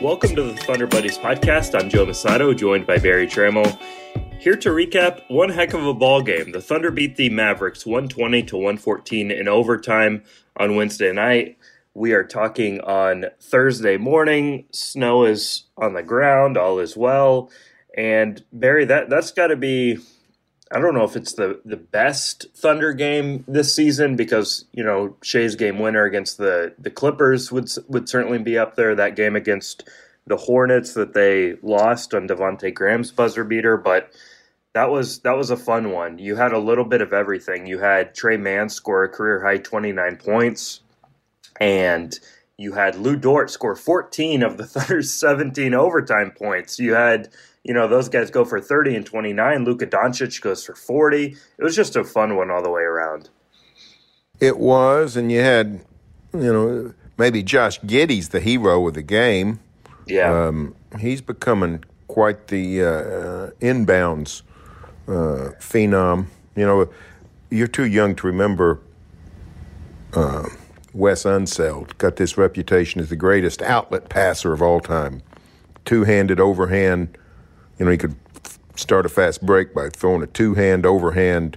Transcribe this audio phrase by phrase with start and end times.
[0.00, 1.76] Welcome to the Thunder Buddies podcast.
[1.76, 3.76] I'm Joe Mussatto, joined by Barry Trammell.
[4.38, 6.52] Here to recap one heck of a ball game.
[6.52, 10.22] The Thunder beat the Mavericks 120 to 114 in overtime
[10.56, 11.58] on Wednesday night.
[11.94, 14.66] We are talking on Thursday morning.
[14.70, 17.50] Snow is on the ground, all is well.
[17.96, 19.98] And Barry, that that's got to be
[20.70, 25.16] I don't know if it's the the best Thunder game this season because you know
[25.22, 28.94] Shai's game winner against the the Clippers would would certainly be up there.
[28.94, 29.88] That game against
[30.26, 34.12] the Hornets that they lost on Devonte Graham's buzzer beater, but
[34.74, 36.18] that was that was a fun one.
[36.18, 37.66] You had a little bit of everything.
[37.66, 40.80] You had Tre Mann score a career high 29 points,
[41.58, 42.18] and
[42.58, 46.78] you had Lu Dort score 14 of the Thunder's 17 overtime points.
[46.78, 47.30] You had
[47.64, 49.64] you know, those guys go for 30 and 29.
[49.64, 51.36] Luka Doncic goes for 40.
[51.58, 53.30] It was just a fun one all the way around.
[54.40, 55.84] It was, and you had,
[56.32, 59.60] you know, maybe Josh Giddey's the hero of the game.
[60.06, 60.46] Yeah.
[60.46, 64.42] Um, he's becoming quite the uh, uh, inbounds
[65.06, 66.26] uh, phenom.
[66.56, 66.88] You know,
[67.50, 68.80] you're too young to remember
[70.14, 70.48] uh,
[70.94, 75.22] Wes Unseld got this reputation as the greatest outlet passer of all time.
[75.84, 77.16] Two handed overhand
[77.78, 78.16] you know, he could
[78.76, 81.56] start a fast break by throwing a two hand overhand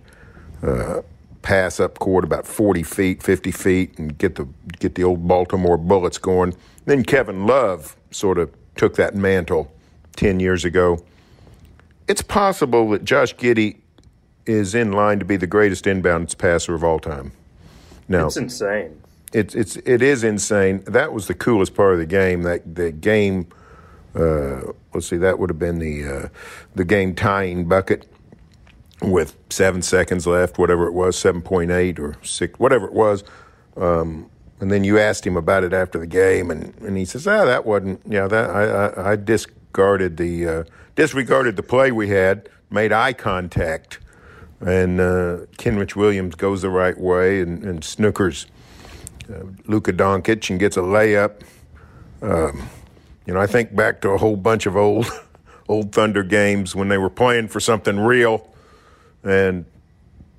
[0.63, 1.01] uh,
[1.41, 4.47] pass up court about 40 feet, 50 feet, and get the
[4.79, 6.55] get the old Baltimore Bullets going.
[6.85, 9.71] Then Kevin Love sort of took that mantle
[10.15, 11.03] 10 years ago.
[12.07, 13.77] It's possible that Josh Giddey
[14.45, 17.31] is in line to be the greatest inbounds passer of all time.
[18.07, 19.01] Now, it's insane.
[19.33, 20.83] It's it's it is insane.
[20.85, 22.41] That was the coolest part of the game.
[22.43, 23.47] That the game
[24.13, 26.29] uh, let's see, that would have been the uh,
[26.75, 28.07] the game tying bucket
[29.01, 33.23] with seven seconds left, whatever it was, seven point eight or six, whatever it was.
[33.77, 37.27] Um, and then you asked him about it after the game, and, and he says,
[37.27, 38.01] "Ah, that wasn't.
[38.07, 40.63] Yeah, that I, I, I discarded the uh,
[40.95, 43.99] disregarded the play we had, made eye contact,
[44.59, 48.45] and uh, Kenrich Williams goes the right way and, and snookers
[49.33, 51.41] uh, Luka Doncic and gets a layup."
[52.21, 52.69] Um,
[53.25, 55.05] you know, I think back to a whole bunch of old,
[55.69, 58.47] old Thunder games when they were playing for something real,
[59.23, 59.65] and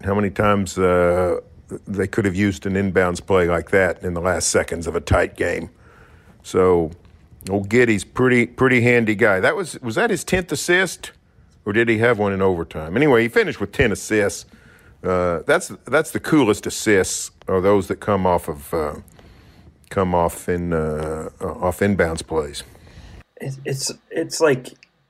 [0.04, 1.40] how many times uh,
[1.86, 5.00] they could have used an inbounds play like that in the last seconds of a
[5.00, 5.70] tight game.
[6.42, 6.90] So,
[7.48, 9.40] old Giddey's pretty pretty handy guy.
[9.40, 11.12] That was was that his tenth assist,
[11.64, 12.96] or did he have one in overtime?
[12.96, 14.46] Anyway, he finished with ten assists.
[15.04, 18.94] Uh, that's that's the coolest assists are those that come off of uh,
[19.92, 22.64] come off in uh, off inbounds plays.
[23.36, 24.68] It's it's like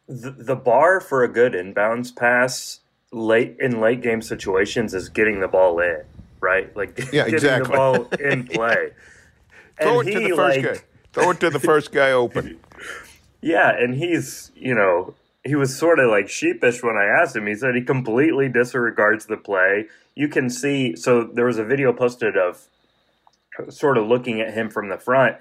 [0.09, 2.81] the, the bar for a good inbounds pass
[3.13, 6.03] late in late game situations is getting the ball in,
[6.41, 6.75] right?
[6.77, 7.71] Like yeah, getting exactly.
[7.71, 8.91] the ball in play.
[9.81, 10.81] Throw it to the first like, guy.
[11.13, 12.59] Throw it to the first guy open.
[13.45, 17.49] Yeah, and he's you know he was sort of like sheepish when I asked him.
[17.49, 19.87] He said he completely disregards the play.
[20.15, 20.95] You can see.
[20.95, 22.69] So there was a video posted of
[23.71, 25.37] sort of looking at him from the front,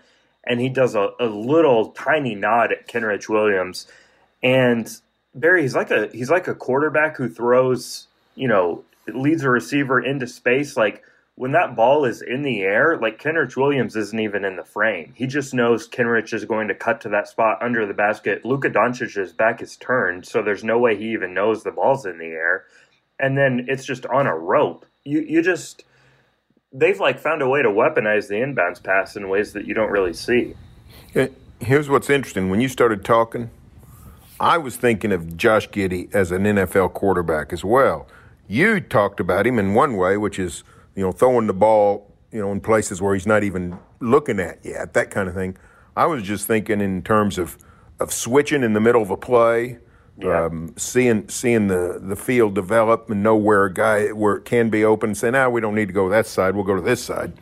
[0.45, 3.87] and he does a, a little tiny nod at Kenrich Williams.
[4.43, 4.89] And
[5.33, 9.99] Barry, he's like a he's like a quarterback who throws, you know, leads a receiver
[9.99, 10.75] into space.
[10.75, 11.03] Like
[11.35, 15.13] when that ball is in the air, like Kenrich Williams isn't even in the frame.
[15.15, 18.45] He just knows Kenrich is going to cut to that spot under the basket.
[18.45, 22.17] Luka Doncic's back is turned, so there's no way he even knows the ball's in
[22.17, 22.65] the air.
[23.19, 24.85] And then it's just on a rope.
[25.03, 25.83] You you just
[26.73, 29.91] they've like found a way to weaponize the inbounds pass in ways that you don't
[29.91, 30.55] really see.
[31.59, 32.49] Here's what's interesting.
[32.49, 33.49] When you started talking,
[34.40, 38.07] I was thinking of Josh Giddey as an NFL quarterback as well.
[38.47, 40.63] You talked about him in one way, which is
[40.96, 44.59] you know throwing the ball you know in places where he's not even looking at
[44.63, 45.57] yet, that kind of thing.
[45.96, 47.57] I was just thinking in terms of
[47.99, 49.78] of switching in the middle of a play
[50.22, 50.46] yeah.
[50.46, 54.70] Um, seeing seeing the, the field develop and know where a guy where it can
[54.70, 57.03] be open, say, "Ah, we don't need to go that side, we'll go to this
[57.03, 57.34] side.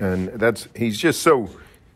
[0.00, 1.48] And that's he's just so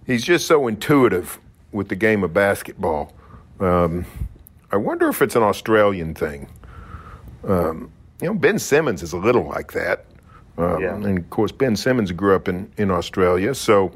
[0.07, 1.39] he's just so intuitive
[1.73, 3.13] with the game of basketball.
[3.61, 4.07] Um,
[4.73, 6.49] I wonder if it's an Australian thing.
[7.47, 7.91] Um,
[8.21, 10.07] you know, Ben Simmons is a little like that.
[10.59, 10.95] Um, Yeah.
[10.95, 13.93] And of course, Ben Simmons grew up in, in Australia, so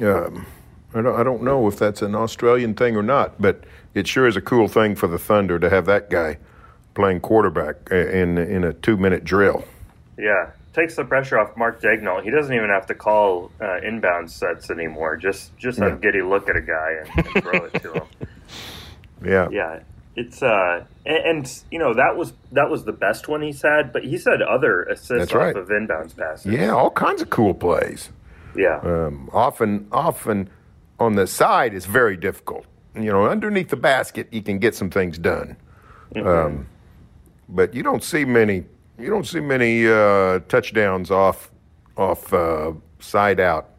[0.00, 0.46] um,
[0.94, 3.64] I, don't, I don't know if that's an Australian thing or not, but
[3.96, 6.38] it sure is a cool thing for the Thunder to have that guy
[6.94, 9.64] playing quarterback in in a two minute drill.
[10.18, 12.22] Yeah, takes the pressure off Mark Daigneault.
[12.22, 15.16] He doesn't even have to call uh, inbound sets anymore.
[15.16, 18.02] Just just have Giddey look at a guy and, and throw it to him.
[19.24, 19.48] Yeah.
[19.50, 19.80] Yeah,
[20.14, 23.90] it's uh, and, and you know that was that was the best one he's had,
[23.92, 25.56] but he's had other assists That's off right.
[25.56, 26.52] of inbounds passes.
[26.52, 28.10] Yeah, all kinds of cool plays.
[28.54, 30.50] yeah, Um, often, often
[31.00, 32.66] on the side is very difficult.
[32.96, 35.56] You know, underneath the basket, you can get some things done.
[36.16, 36.66] Um,
[37.48, 38.64] but you don't see many.
[38.98, 41.50] You don't see many uh, touchdowns off
[41.96, 43.70] off uh, side out.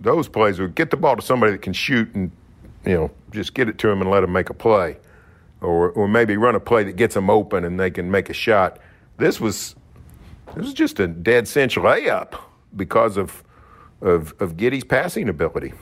[0.00, 2.30] Those plays would get the ball to somebody that can shoot and
[2.84, 4.96] you know just get it to him and let him make a play,
[5.60, 8.34] or or maybe run a play that gets them open and they can make a
[8.34, 8.78] shot.
[9.18, 9.74] This was
[10.54, 12.38] this was just a dead cinch layup
[12.74, 13.42] because of
[14.00, 15.74] of of Giddey's passing ability.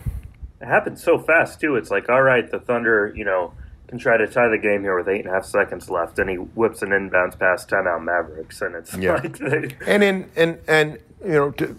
[0.65, 1.77] It happened so fast too.
[1.77, 3.53] It's like, all right, the Thunder, you know,
[3.87, 6.31] can try to tie the game here with eight and a half seconds left, and
[6.31, 9.17] he whips an inbounds pass timeout Mavericks, and it's Yeah.
[9.17, 11.77] like they, And in and and you know to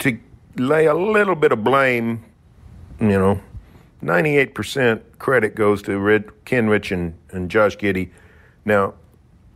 [0.00, 0.18] to
[0.56, 2.24] lay a little bit of blame,
[2.98, 3.42] you know,
[4.00, 8.08] ninety eight percent credit goes to Red Kenrich and, and Josh Giddey.
[8.64, 8.84] Now,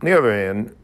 [0.01, 0.75] on the other hand,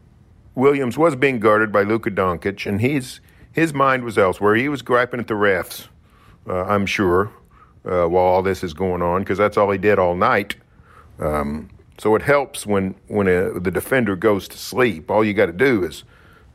[0.56, 3.20] Williams was being guarded by Luka Doncic, and he's
[3.52, 4.56] his mind was elsewhere.
[4.56, 5.86] He was griping at the refs,
[6.48, 7.30] uh, I'm sure,
[7.86, 10.56] uh, while all this is going on, because that's all he did all night.
[11.18, 15.10] Um, so it helps when when a, the defender goes to sleep.
[15.10, 16.04] All you got to do is,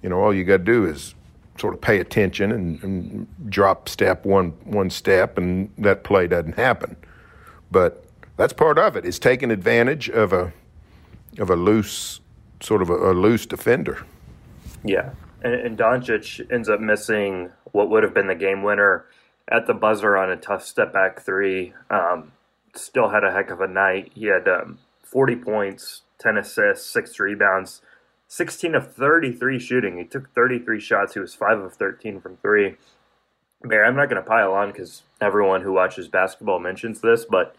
[0.04, 1.16] you know, all you got to do is
[1.58, 6.56] sort of pay attention and, and drop step one one step, and that play doesn't
[6.56, 6.96] happen.
[7.72, 8.06] But
[8.38, 9.06] that's part of it.
[9.06, 10.54] Is taking advantage of a
[11.40, 12.20] of a loose
[12.60, 14.06] sort of a, a loose defender.
[14.84, 15.12] Yeah,
[15.44, 19.06] and, and Doncic ends up missing what would have been the game winner
[19.48, 21.74] at the buzzer on a tough step back three.
[21.90, 22.32] Um,
[22.76, 24.12] still had a heck of a night.
[24.14, 27.82] He had um, 40 points, 10 assists, six rebounds,
[28.28, 29.98] 16 of 33 shooting.
[29.98, 31.14] He took 33 shots.
[31.14, 32.76] He was 5 of 13 from three.
[33.64, 37.56] Barry, I'm not going to pile on because everyone who watches basketball mentions this, but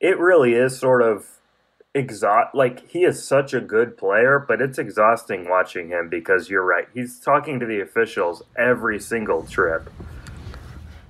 [0.00, 1.26] it really is sort of
[1.94, 6.64] exhaust like he is such a good player but it's exhausting watching him because you're
[6.64, 9.88] right he's talking to the officials every single trip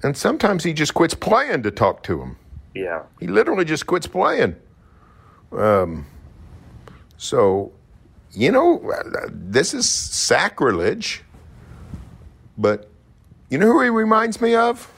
[0.05, 2.37] And sometimes he just quits playing to talk to him.
[2.75, 4.55] yeah He literally just quits playing.
[5.51, 6.06] Um,
[7.17, 7.73] so,
[8.33, 8.93] you know,
[9.31, 11.23] this is sacrilege.
[12.59, 12.91] But
[13.49, 14.93] you know who he reminds me of?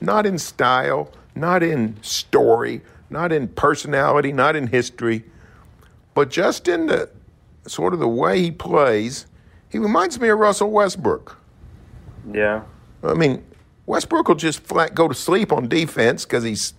[0.00, 2.80] Not in style, not in story,
[3.10, 5.24] not in personality, not in history,
[6.14, 7.10] but just in the
[7.66, 9.26] sort of the way he plays.
[9.68, 11.36] He reminds me of Russell Westbrook.
[12.32, 12.62] yeah
[13.04, 13.44] I mean,
[13.88, 16.74] Westbrook will just flat go to sleep on defense because he's,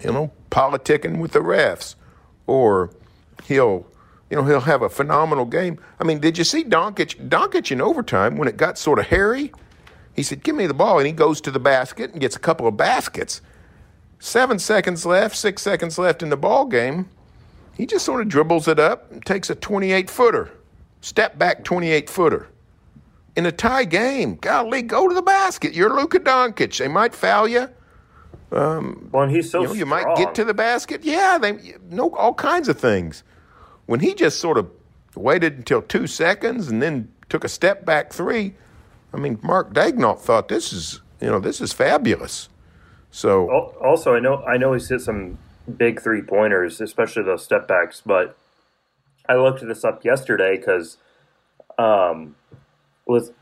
[0.00, 1.94] you know, politicking with the refs,
[2.46, 2.90] or
[3.44, 3.86] he'll,
[4.30, 5.78] you know, he'll have a phenomenal game.
[6.00, 7.28] I mean, did you see Doncic?
[7.28, 9.52] Doncic in overtime when it got sort of hairy,
[10.14, 12.40] he said, "Give me the ball," and he goes to the basket and gets a
[12.40, 13.42] couple of baskets.
[14.18, 17.10] Seven seconds left, six seconds left in the ball game.
[17.76, 20.50] He just sort of dribbles it up and takes a 28 footer,
[21.02, 22.48] step back 28 footer
[23.36, 24.36] in a tie game.
[24.36, 25.74] Golly, go to the basket.
[25.74, 26.78] You're Luka Doncic.
[26.78, 27.68] They might foul you.
[28.50, 31.04] well and he's so You know, you might get to the basket.
[31.04, 33.22] Yeah, they no all kinds of things.
[33.86, 34.70] When he just sort of
[35.14, 38.54] waited until two seconds and then took a step back three,
[39.12, 42.48] I mean, Mark Daigneault thought this is you know this is fabulous.
[43.10, 43.48] So
[43.82, 45.38] also i know i know he's hit some
[45.76, 48.36] big three pointers especially those step backs but
[49.28, 50.98] i looked this up yesterday because
[51.78, 52.36] um
[53.08, 53.32] with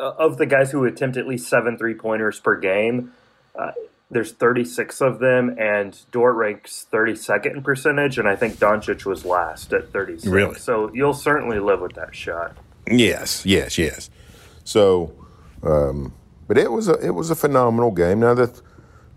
[0.00, 3.12] uh, of the guys who attempt at least seven three pointers per game
[3.58, 3.72] uh,
[4.10, 9.24] there's 36 of them and Dort ranks 32nd in percentage and I think Doncic was
[9.24, 10.54] last at 36 Really?
[10.58, 12.56] so you'll certainly live with that shot
[12.90, 14.10] Yes, yes, yes.
[14.64, 15.12] So,
[15.62, 16.12] um,
[16.48, 18.20] but it was a it was a phenomenal game.
[18.20, 18.60] Now that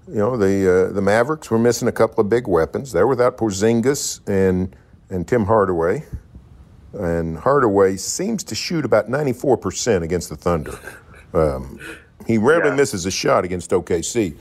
[0.07, 2.91] you know the uh, the Mavericks were missing a couple of big weapons.
[2.91, 4.75] They're without Porzingis and
[5.09, 6.03] and Tim Hardaway,
[6.95, 10.77] and Hardaway seems to shoot about ninety four percent against the Thunder.
[11.33, 11.79] Um,
[12.25, 12.75] he rarely Yeah.
[12.75, 14.35] misses a shot against OKC.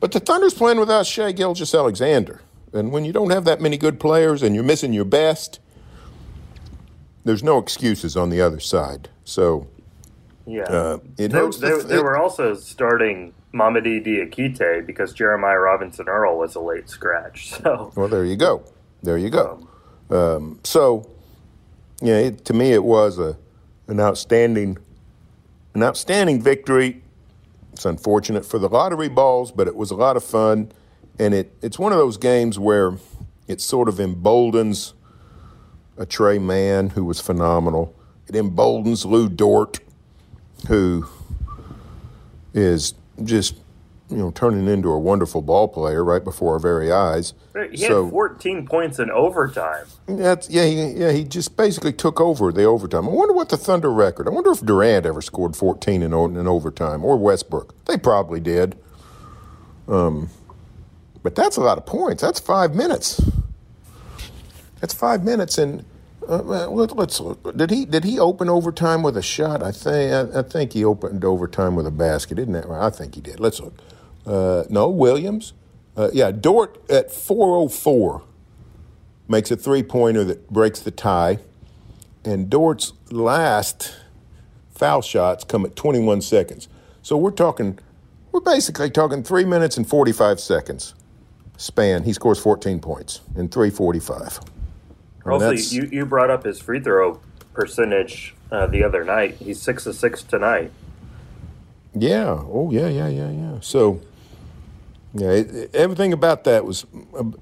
[0.00, 2.42] But the Thunder's playing without Shai Gilgeous-Alexander,
[2.74, 5.58] and when you don't have that many good players and you're missing your best
[7.24, 9.08] there's no excuses on the other side.
[9.24, 9.66] So
[10.46, 11.58] yeah uh, it they, hurts.
[11.58, 16.88] they, the, they were also starting Mamadi Diakite because Jeremiah Robinson Earl was a late
[16.88, 18.62] scratch so well, there you go.
[19.02, 19.66] There you go.
[20.10, 21.10] Um, so,
[22.00, 23.36] yeah, it, to me, it was a
[23.88, 24.78] an outstanding,
[25.74, 27.02] an outstanding victory.
[27.72, 30.72] It's unfortunate for the lottery balls, but it was a lot of fun,
[31.18, 32.98] and it, it's one of those games where
[33.46, 34.94] it sort of emboldens
[35.96, 37.94] a Tre Mann who was phenomenal.
[38.28, 39.80] It emboldens Lu Dort,
[40.68, 41.06] who
[42.52, 43.56] is just
[44.10, 47.34] you know turning into a wonderful ball player right before our very eyes.
[47.70, 49.86] He so, had 14 points in overtime.
[50.06, 51.12] That's yeah, he, yeah.
[51.12, 53.06] He just basically took over the overtime.
[53.08, 54.28] I wonder what the Thunder record.
[54.28, 57.84] I wonder if Durant ever scored 14 in, in overtime or Westbrook.
[57.86, 58.78] They probably did.
[59.88, 60.30] Um,
[61.22, 62.22] but that's a lot of points.
[62.22, 63.20] That's five minutes.
[64.80, 65.84] That's five minutes, and
[66.28, 67.56] uh, let, us look.
[67.56, 69.62] Did he did he open overtime with a shot?
[69.62, 72.86] I think I, I, think he opened overtime with a basket, didn't that right?
[72.86, 73.40] I think he did.
[73.40, 73.80] Let's look.
[74.26, 75.52] Uh, no, Williams.
[75.96, 78.22] Uh, yeah, Dort at 4:04
[79.28, 81.38] makes a three pointer that breaks the tie,
[82.24, 83.94] and Dort's last
[84.70, 86.68] foul shots come at 21 seconds.
[87.02, 87.78] So we're talking,
[88.32, 90.94] we're basically talking three minutes and 45 seconds
[91.56, 92.02] span.
[92.02, 94.40] He scores 14 points in 345.
[95.24, 97.20] Also, you, you brought up his free throw
[97.52, 99.36] percentage uh, the other night.
[99.36, 100.70] He's six to six tonight.
[101.94, 102.26] Yeah.
[102.28, 103.60] Oh, yeah, yeah, yeah, yeah.
[103.60, 104.00] So,
[105.18, 106.86] yeah, it, everything about that was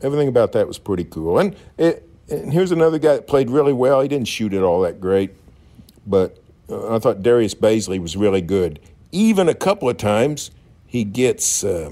[0.02, 1.38] everything about that was pretty cool.
[1.38, 4.00] And, it, and here's another guy that played really well.
[4.00, 5.31] He didn't shoot it all that great,
[6.07, 6.38] but
[6.69, 8.81] uh, I thought Darius Bazley was really good.
[9.12, 10.50] Even a couple of times
[10.87, 11.90] he gets uh,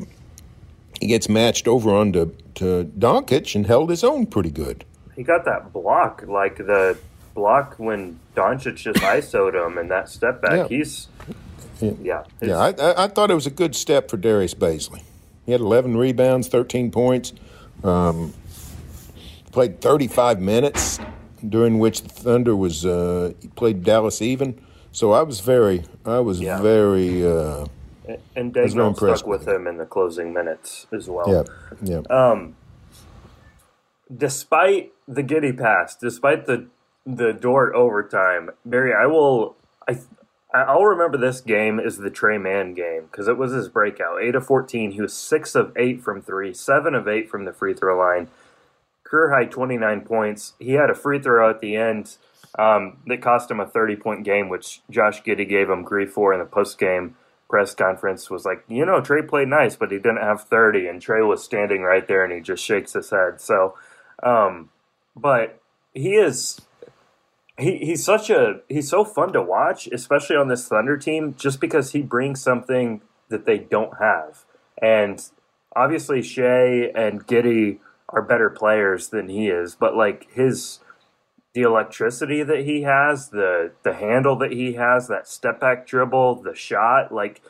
[1.01, 4.85] he gets matched over onto to Doncic and held his own pretty good
[5.17, 6.99] he got that block, like the
[7.35, 10.53] block when Doncic just isoed him and that step back.
[10.53, 10.69] Yeah.
[10.69, 11.09] He's
[11.81, 12.59] yeah, yeah.
[12.59, 15.03] I, I thought it was a good step for Darius Bazley.
[15.45, 17.33] He had 11 rebounds, 13 points.
[17.83, 18.33] Um,
[19.51, 20.99] played 35 minutes,
[21.47, 24.61] during which the Thunder was uh, played Dallas even.
[24.93, 26.61] So I was very, I was yeah.
[26.61, 27.27] very.
[27.27, 27.67] Uh,
[28.37, 31.47] and Daigneault stuck with him in the closing minutes as well.
[31.83, 32.31] Yeah, yeah.
[32.31, 32.57] Um,
[34.15, 36.67] despite the Giddey pass, despite the
[37.07, 39.57] the Dort overtime, Barry, I will
[39.89, 39.99] I
[40.55, 44.23] I'll remember this game as the Tre Mann game because it was his breakout.
[44.23, 47.53] Eight of fourteen, he was six of eight from three, seven of eight from the
[47.53, 48.29] free throw line.
[49.05, 50.55] Career high twenty nine points.
[50.59, 52.17] He had a free throw at the end
[52.59, 56.33] um, that cost him a thirty point game, which Josh Giddey gave him grief for
[56.33, 57.17] in the post game
[57.49, 58.31] press conference.
[58.31, 61.43] Was like, you know, Tre played nice, but he didn't have thirty, and Tre was
[61.43, 63.41] standing right there, and he just shakes his head.
[63.41, 63.77] So.
[64.23, 64.69] Um,
[65.17, 65.61] but
[65.95, 66.61] he is
[67.59, 71.61] he, he's such a he's so fun to watch, especially on this Thunder team, just
[71.61, 74.45] because he brings something that they don't have.
[74.81, 75.23] And
[75.75, 77.79] obviously Shai and Giddey
[78.09, 80.81] are better players than he is, but like his
[81.55, 86.43] the electricity that he has, the the handle that he has, that step back dribble,
[86.43, 87.43] the shot, like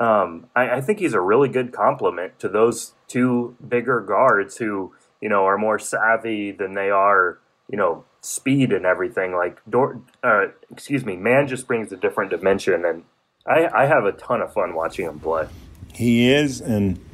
[0.00, 4.92] um, I, I think he's a really good complement to those two bigger guards who
[5.24, 7.38] you know, are more savvy than they are,
[7.74, 9.32] you know, speed and everything.
[9.34, 13.02] Like, Dor- uh, excuse me, man just brings a different dimension, and
[13.48, 15.48] I, I have a ton of fun watching him play.
[15.92, 17.04] He is, and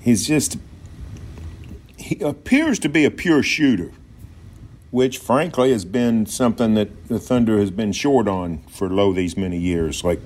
[0.00, 0.56] he's just
[1.98, 3.92] he appears to be a pure shooter,
[4.90, 9.36] which frankly has been something that the Thunder has been short on for low these
[9.36, 10.20] many years, like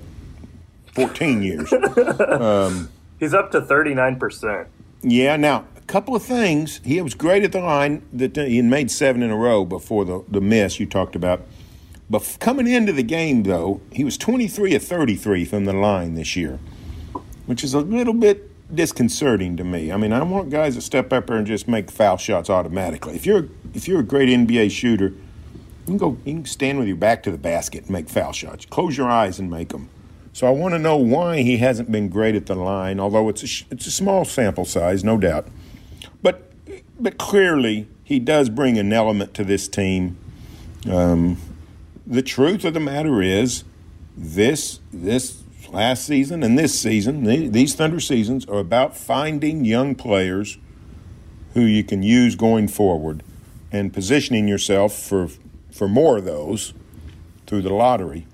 [0.95, 1.73] fourteen years.
[2.29, 2.87] um,
[3.19, 4.69] he's up to thirty nine percent.
[5.01, 6.79] Yeah, now couple of things.
[6.83, 8.03] He was great at the line.
[8.13, 11.41] That he made seven in a row before the the miss you talked about.
[12.09, 16.35] But coming into the game, though, he was 23 of 33 from the line this
[16.35, 16.59] year,
[17.45, 19.91] which is a little bit disconcerting to me.
[19.91, 23.15] I mean, I want guys to step up there and just make foul shots automatically.
[23.15, 26.87] If you're if you're a great NBA shooter, you can go you can stand with
[26.87, 28.65] your back to the basket and make foul shots.
[28.65, 29.89] Close your eyes and make them.
[30.33, 33.43] So I want to know why he hasn't been great at the line, although it's
[33.43, 35.47] a, it's a small sample size, no doubt.
[36.23, 36.49] But
[36.99, 40.17] but clearly he does bring an element to this team.
[40.89, 41.37] Um,
[42.07, 43.63] the truth of the matter is,
[44.17, 50.57] this this last season and this season, these Thunder seasons are about finding young players
[51.53, 53.23] who you can use going forward
[53.71, 55.29] and positioning yourself for
[55.71, 56.73] for more of those
[57.45, 58.25] through the lottery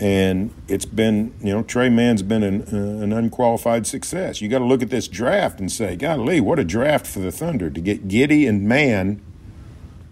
[0.00, 4.40] and it's been you know Tre Mann's been an, uh, an unqualified success.
[4.40, 7.30] You got to look at this draft and say, "Golly, what a draft for the
[7.30, 9.20] Thunder to get Giddey and Mann."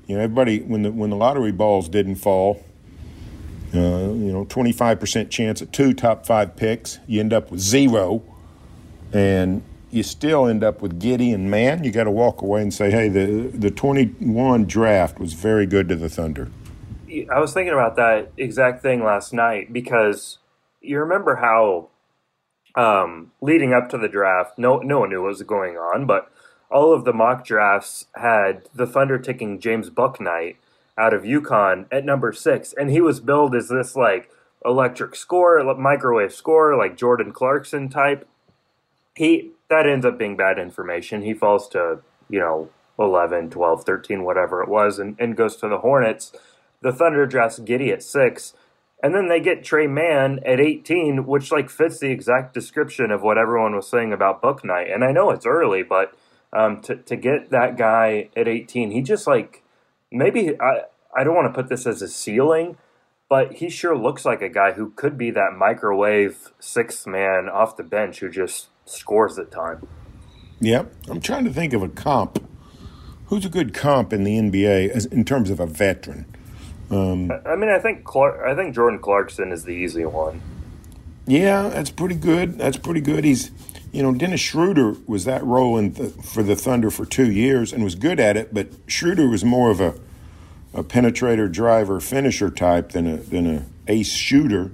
[0.06, 2.64] You know, everybody when the when the lottery balls didn't fall,
[3.74, 7.50] uh, you know, twenty five percent chance at two top five picks, you end up
[7.50, 8.22] with zero,
[9.12, 11.82] and you still end up with Giddey and Mann.
[11.84, 15.66] You got to walk away and say, "Hey, the the twenty one draft was very
[15.66, 16.50] good to the Thunder."
[17.30, 20.38] I was thinking about that exact thing last night because
[20.80, 21.88] you remember how
[22.74, 26.30] um, leading up to the draft, no no one knew what was going on, but
[26.70, 30.56] all of the mock drafts had the Thunder taking James Bouknight
[30.96, 34.30] out of UConn at number six, and he was billed as this like
[34.64, 38.26] electric scorer, microwave scorer, like Jordan Clarkson type.
[39.14, 41.22] He that ends up being bad information.
[41.22, 45.68] He falls to you know 11, 12, 13, whatever it was, and, and goes to
[45.68, 46.32] the Hornets.
[46.82, 48.54] The Thunder drafts Giddey at six,
[49.02, 53.22] and then they get Tre Mann at 18, which like fits the exact description of
[53.22, 54.92] what everyone was saying about Bouknight.
[54.92, 56.16] And I know it's early, but
[56.52, 59.62] um, to to get that guy at 18, he just like
[60.10, 60.82] maybe I
[61.16, 62.76] I don't want to put this as a ceiling,
[63.28, 67.76] but he sure looks like a guy who could be that microwave sixth man off
[67.76, 69.86] the bench who just scores a time.
[70.60, 72.38] Yep, I'm trying to think of a comp
[73.32, 76.26] who's a good comp in the NBA as, in terms of a veteran?
[76.92, 80.42] Um, I mean, I think Clark, I think Jordan Clarkson is the easy one.
[81.26, 82.58] Yeah, that's pretty good.
[82.58, 83.24] That's pretty good.
[83.24, 83.50] He's,
[83.92, 87.82] you know, Dennis Schroeder was that role in for the Thunder for two years and
[87.82, 89.94] was good at it, but Schroeder was more of a
[90.74, 94.72] a penetrator, driver, finisher type than a than a ace shooter.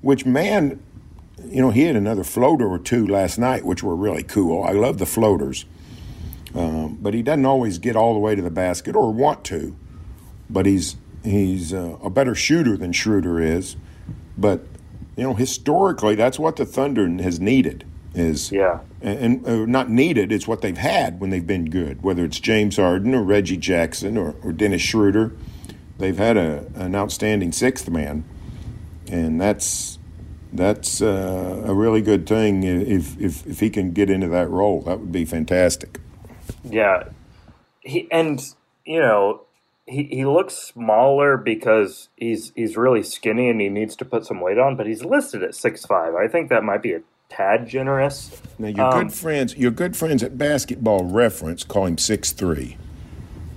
[0.00, 0.82] Which man,
[1.44, 4.62] you know, he had another floater or two last night, which were really cool.
[4.64, 5.66] I love the floaters.
[6.54, 9.76] Um, but he doesn't always get all the way to the basket or want to.
[10.48, 13.76] But he's he's uh, a better shooter than Schroeder is.
[14.36, 14.64] But
[15.16, 17.84] you know, historically, that's what the Thunder has needed.
[18.12, 20.32] Is yeah, and, and uh, not needed.
[20.32, 22.02] It's what they've had when they've been good.
[22.02, 25.32] Whether it's James Harden or Reggie Jackson or, or Dennis Schroeder,
[25.98, 28.24] they've had a, an outstanding sixth man,
[29.08, 30.00] and that's
[30.52, 34.82] that's uh, a really good thing if, if if he can get into that role.
[34.82, 36.00] That would be fantastic.
[36.64, 37.04] Yeah,
[37.80, 38.42] he and
[38.84, 39.42] you know
[39.90, 44.40] he, he looks smaller because he's he's really skinny and he needs to put some
[44.40, 46.14] weight on, but he's listed at six five.
[46.14, 48.40] I think that might be a tad generous.
[48.58, 52.76] Now your um, good friends, your good friends at Basketball Reference call him six three.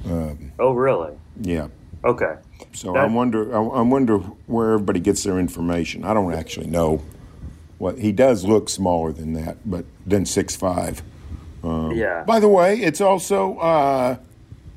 [0.06, 1.14] Um, oh really?
[1.40, 1.68] Yeah.
[2.04, 2.36] Okay.
[2.74, 6.04] So that, I wonder, I, I wonder where everybody gets their information.
[6.04, 7.04] I don't actually know.
[7.78, 11.04] What he does look smaller than that, but than six five.
[11.64, 12.24] Um, yeah.
[12.24, 14.18] By the way, it's also uh,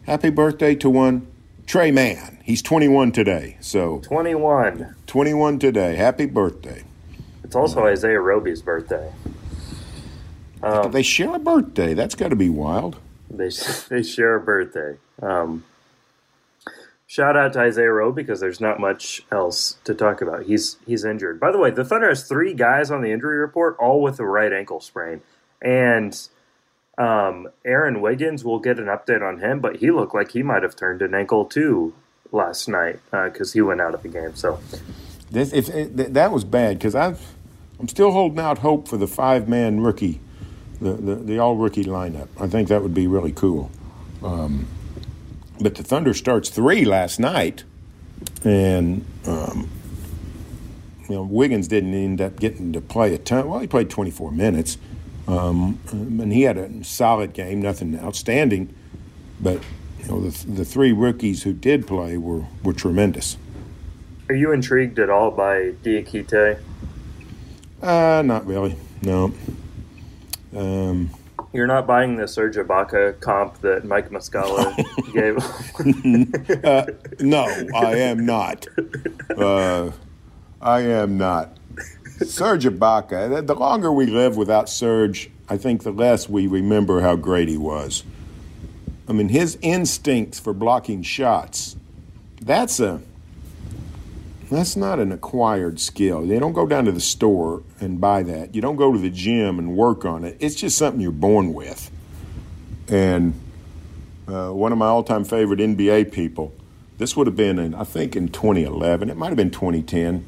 [0.06, 1.26] happy birthday to one
[1.66, 2.38] Tre Mann.
[2.44, 3.56] He's 21 today.
[3.60, 4.94] So 21.
[5.06, 5.96] 21 today.
[5.96, 6.84] Happy birthday.
[7.42, 9.12] It's also Isaiah Roby's birthday.
[10.62, 11.92] Um, they share a birthday.
[11.94, 12.98] That's got to be wild.
[13.28, 13.50] They
[13.88, 14.96] they share a birthday.
[15.20, 15.64] Um,
[17.06, 20.44] shout out to Isaiah Roby because there's not much else to talk about.
[20.44, 21.40] He's he's injured.
[21.40, 24.24] By the way, the Thunder has three guys on the injury report, all with a
[24.24, 25.20] right ankle sprain,
[25.60, 26.28] and
[26.98, 30.62] um, Aaron Wiggins, we'll get an update on him, but he looked like he might
[30.62, 31.94] have turned an ankle too
[32.32, 34.34] last night because uh, he went out of the game.
[34.34, 34.58] So
[35.30, 37.14] this, if, if that was bad because i
[37.78, 40.20] I'm still holding out hope for the five man rookie,
[40.80, 42.28] the, the, the all rookie lineup.
[42.40, 43.70] I think that would be really cool.
[44.22, 44.66] Um,
[45.60, 47.64] but the Thunder starts three last night,
[48.44, 49.68] and um,
[51.08, 53.48] you know Wiggins didn't end up getting to play a ton.
[53.48, 54.78] Well, he played 24 minutes.
[55.28, 58.72] Um, and he had a solid game, nothing outstanding,
[59.40, 59.60] but
[60.00, 63.36] you know the, the three rookies who did play were, were tremendous.
[64.28, 66.60] Are you intrigued at all by Diakite?
[67.82, 68.76] Uh, not really.
[69.02, 69.32] No.
[70.54, 71.10] Um,
[71.52, 74.74] You're not buying the Serge Ibaka comp that Mike Muscala
[75.12, 76.64] gave.
[76.64, 76.86] uh,
[77.20, 78.66] no, I am not.
[79.36, 79.90] Uh,
[80.60, 81.55] I am not.
[82.24, 83.46] Serge Ibaka.
[83.46, 87.56] The longer we live without Serge, I think the less we remember how great he
[87.56, 88.04] was.
[89.08, 91.76] I mean, his instincts for blocking shots,
[92.40, 93.00] that's a
[94.50, 96.24] that's not an acquired skill.
[96.24, 98.54] You don't go down to the store and buy that.
[98.54, 100.36] You don't go to the gym and work on it.
[100.38, 101.90] It's just something you're born with.
[102.86, 103.34] And
[104.28, 106.54] uh, one of my all-time favorite NBA people,
[106.98, 109.10] this would have been in, I think in 2011.
[109.10, 110.24] It might have been 2010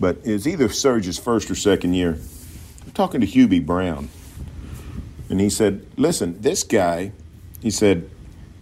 [0.00, 2.18] but it's either Serge's first or second year.
[2.84, 4.08] I'm talking to Hubie Brown.
[5.28, 7.12] And he said, Listen, this guy,
[7.62, 8.10] he said,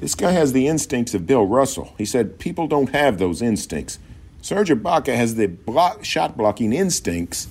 [0.00, 1.94] this guy has the instincts of Bill Russell.
[1.96, 3.98] He said, People don't have those instincts.
[4.42, 7.48] Serge Ibaka has the block, shot blocking instincts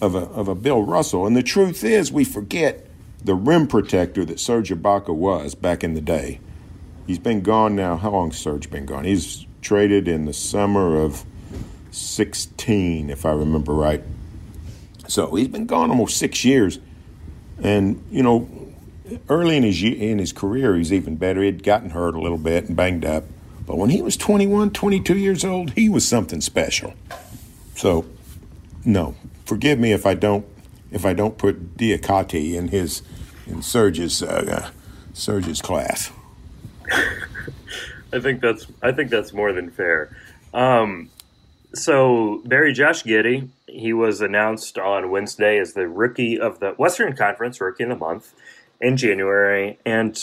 [0.00, 1.26] of a, of a Bill Russell.
[1.26, 2.86] And the truth is, we forget
[3.24, 6.40] the rim protector that Serge Ibaka was back in the day.
[7.06, 7.96] He's been gone now.
[7.96, 9.04] How long Serge been gone?
[9.04, 11.24] He's traded in the summer of
[11.98, 14.02] 16, if I remember right.
[15.06, 16.78] So he's been gone almost six years.
[17.62, 18.48] And, you know,
[19.28, 21.42] early in his, in his career, he's even better.
[21.42, 23.24] He'd gotten hurt a little bit and banged up.
[23.66, 26.94] But when he was 21, 22 years old, he was something special.
[27.74, 28.06] So,
[28.84, 30.46] no, forgive me if I don't
[30.90, 33.02] if I don't put Diakite in his
[33.46, 34.70] in Serge's uh,
[35.12, 36.10] Serge's class.
[38.12, 40.16] I think that's I think that's more than fair.
[40.54, 41.10] Um,
[41.74, 47.14] so Barry Josh Giddey, he was announced on Wednesday as the rookie of the Western
[47.14, 48.34] Conference Rookie of the Month
[48.80, 50.22] in January, and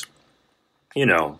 [0.96, 1.40] you know,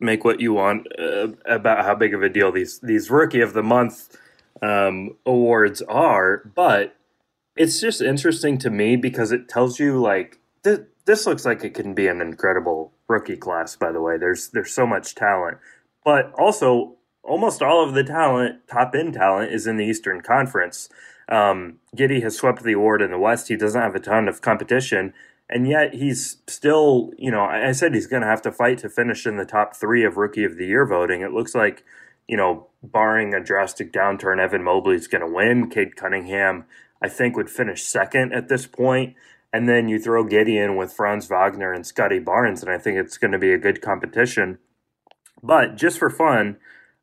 [0.00, 3.52] make what you want uh, about how big of a deal these these Rookie of
[3.52, 4.16] the Month
[4.62, 6.96] um, awards are, but
[7.56, 11.74] it's just interesting to me because it tells you like th- this looks like it
[11.74, 13.76] can be an incredible rookie class.
[13.76, 15.58] By the way, there's there's so much talent,
[16.04, 20.88] but also almost all of the talent, top end talent, is in the Eastern Conference.
[21.28, 23.48] Um, Giddey has swept the award in the West.
[23.48, 25.14] He doesn't have a ton of competition,
[25.48, 28.88] and yet he's still, you know, I said he's going to have to fight to
[28.88, 31.22] finish in the top three of Rookie of the Year voting.
[31.22, 31.84] It looks like,
[32.28, 35.70] you know, barring a drastic downturn, Evan Mobley's going to win.
[35.70, 36.64] Cade Cunningham,
[37.02, 39.14] I think, would finish second at this point.
[39.52, 43.18] And then you throw Gideon with Franz Wagner and Scottie Barnes, and I think it's
[43.18, 44.58] going to be a good competition.
[45.42, 46.56] But just for fun,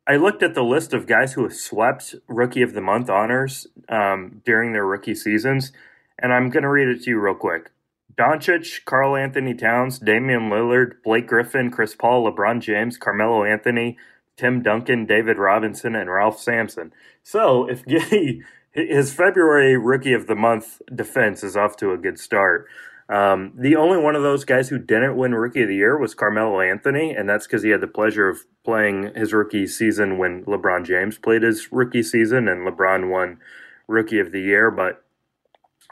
[0.06, 3.68] I looked at the list of guys who have swept Rookie of the Month honors
[3.88, 5.72] um, during their rookie seasons,
[6.18, 7.70] and I'm going to read it to you real quick.
[8.16, 13.96] Doncic, Karl-Anthony Towns, Damian Lillard, Blake Griffin, Chris Paul, LeBron James, Carmelo Anthony,
[14.36, 16.92] Tim Duncan, David Robinson, and Ralph Sampson.
[17.22, 18.40] So if Giddey,
[18.72, 22.66] his February Rookie of the Month defense is off to a good start.
[23.12, 26.14] Um, the only one of those guys who didn't win Rookie of the Year was
[26.14, 30.46] Carmelo Anthony, and that's because he had the pleasure of playing his rookie season when
[30.46, 33.38] LeBron James played his rookie season, and LeBron won
[33.86, 34.70] Rookie of the Year.
[34.70, 35.04] But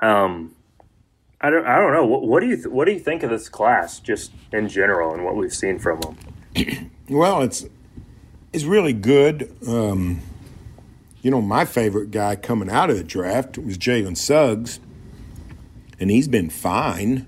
[0.00, 0.54] um,
[1.42, 2.06] I don't, I don't know.
[2.06, 5.12] What, what do you, th- what do you think of this class, just in general,
[5.12, 6.90] and what we've seen from them?
[7.10, 7.66] well, it's
[8.54, 9.54] it's really good.
[9.68, 10.22] Um,
[11.20, 14.80] you know, my favorite guy coming out of the draft was Jalen Suggs
[16.00, 17.26] and he's been fine.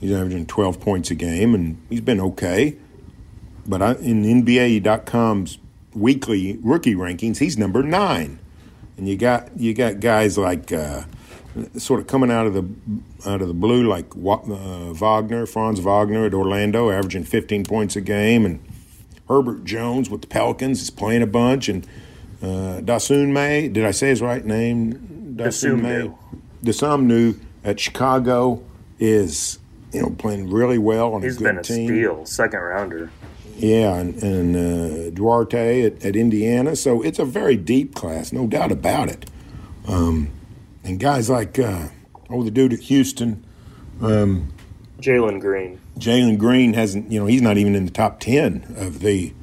[0.00, 2.76] He's averaging 12 points a game, and he's been okay.
[3.66, 5.58] But I, in NBA.com's
[5.92, 8.38] weekly rookie rankings, he's number nine.
[8.96, 11.04] And you got you got guys like uh,
[11.76, 12.64] sort of coming out of the
[13.28, 18.00] out of the blue, like uh, Wagner, Franz Wagner at Orlando, averaging 15 points a
[18.00, 18.60] game, and
[19.28, 21.86] Herbert Jones with the Pelicans is playing a bunch, and
[22.42, 22.80] uh,
[23.10, 25.34] May, did I say his right name?
[25.36, 26.16] Dosunmu.
[26.64, 28.62] Dosunmu at Chicago
[28.98, 29.58] is
[29.92, 31.86] you know playing really well on He's a good been a team.
[31.86, 33.10] steal, second rounder.
[33.56, 36.76] Yeah, and, and uh, Duarte at, at, Indiana.
[36.76, 39.28] So it's a very deep class, no doubt about it.
[39.88, 40.30] Um,
[40.84, 41.88] and guys like uh,
[42.30, 43.44] oh the dude at Houston,
[44.00, 44.52] um,
[45.00, 45.80] Jalen Green.
[45.98, 49.34] Jalen Green hasn't you know he's not even in the top ten of the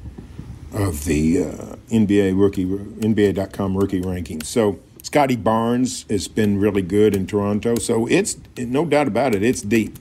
[0.72, 4.44] of the uh, NBA rookie NBA.com rookie rankings.
[4.46, 9.42] So Scottie Barnes has been really good in Toronto, so it's no doubt about it.
[9.44, 10.00] It's deep.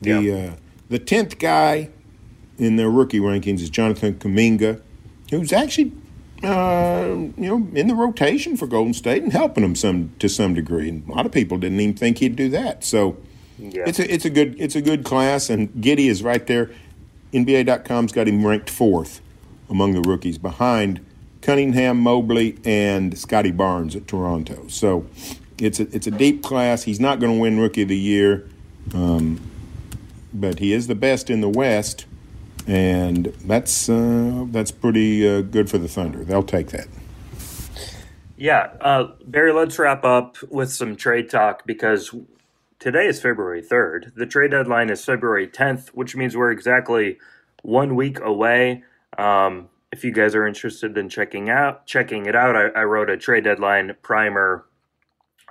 [0.00, 0.34] The yeah.
[0.34, 0.56] uh,
[0.88, 1.90] the tenth guy
[2.56, 4.80] in their rookie rankings is Jonathan Kuminga,
[5.28, 5.92] who's actually
[6.42, 10.54] uh, you know in the rotation for Golden State and helping them some to some
[10.54, 10.88] degree.
[10.88, 12.82] And a lot of people didn't even think he'd do that.
[12.82, 13.18] So
[13.58, 13.84] yeah.
[13.86, 16.70] it's a it's a good it's a good class, and Giddey is right there.
[17.34, 19.20] NBA.com's got him ranked fourth
[19.68, 21.04] among the rookies, behind
[21.46, 24.66] Cunningham, Mobley, and Scottie Barnes at Toronto.
[24.66, 25.06] So
[25.58, 26.82] it's a, it's a deep class.
[26.82, 28.48] He's not going to win Rookie of the Year,
[28.92, 29.40] um,
[30.34, 32.04] but he is the best in the West,
[32.66, 36.24] and that's uh, that's pretty uh, good for the Thunder.
[36.24, 36.88] They'll take that.
[38.36, 39.52] Yeah, uh, Barry.
[39.52, 42.12] Let's wrap up with some trade talk because
[42.80, 44.12] today is February third.
[44.16, 47.18] The trade deadline is February tenth, which means we're exactly
[47.62, 48.82] one week away.
[49.16, 53.08] Um, if you guys are interested in checking out checking it out, I, I wrote
[53.08, 54.66] a trade deadline primer.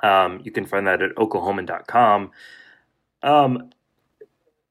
[0.03, 2.31] Um, you can find that at oklahoman.com.
[3.23, 3.71] Um,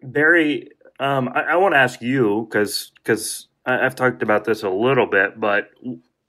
[0.01, 4.71] Barry, um, I, I want to ask you because because I've talked about this a
[4.71, 5.71] little bit, but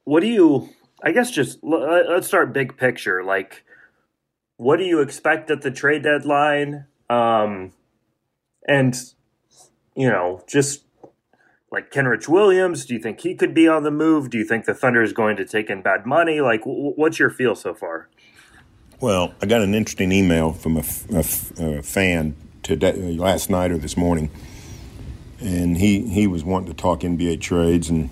[0.05, 0.69] what do you?
[1.03, 3.23] I guess just let's start big picture.
[3.23, 3.63] Like,
[4.57, 6.85] what do you expect at the trade deadline?
[7.11, 7.73] Um,
[8.67, 8.95] and
[9.95, 10.84] you know, just
[11.71, 12.85] like Kenrich Williams?
[12.85, 14.29] Do you think he could be on the move?
[14.29, 16.41] Do you think the Thunder is going to take in bad money?
[16.41, 18.09] Like, w- what's your feel so far?
[19.01, 23.97] Well, I got an interesting email from a, fan today, uh, last night or this
[23.97, 24.31] morning,
[25.41, 28.09] and he, he was wanting to talk NBA trades, and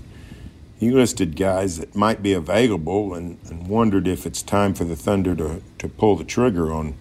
[0.78, 4.96] he listed guys that might be available, and, and wondered if it's time for the
[4.96, 6.96] Thunder to, to pull the trigger on,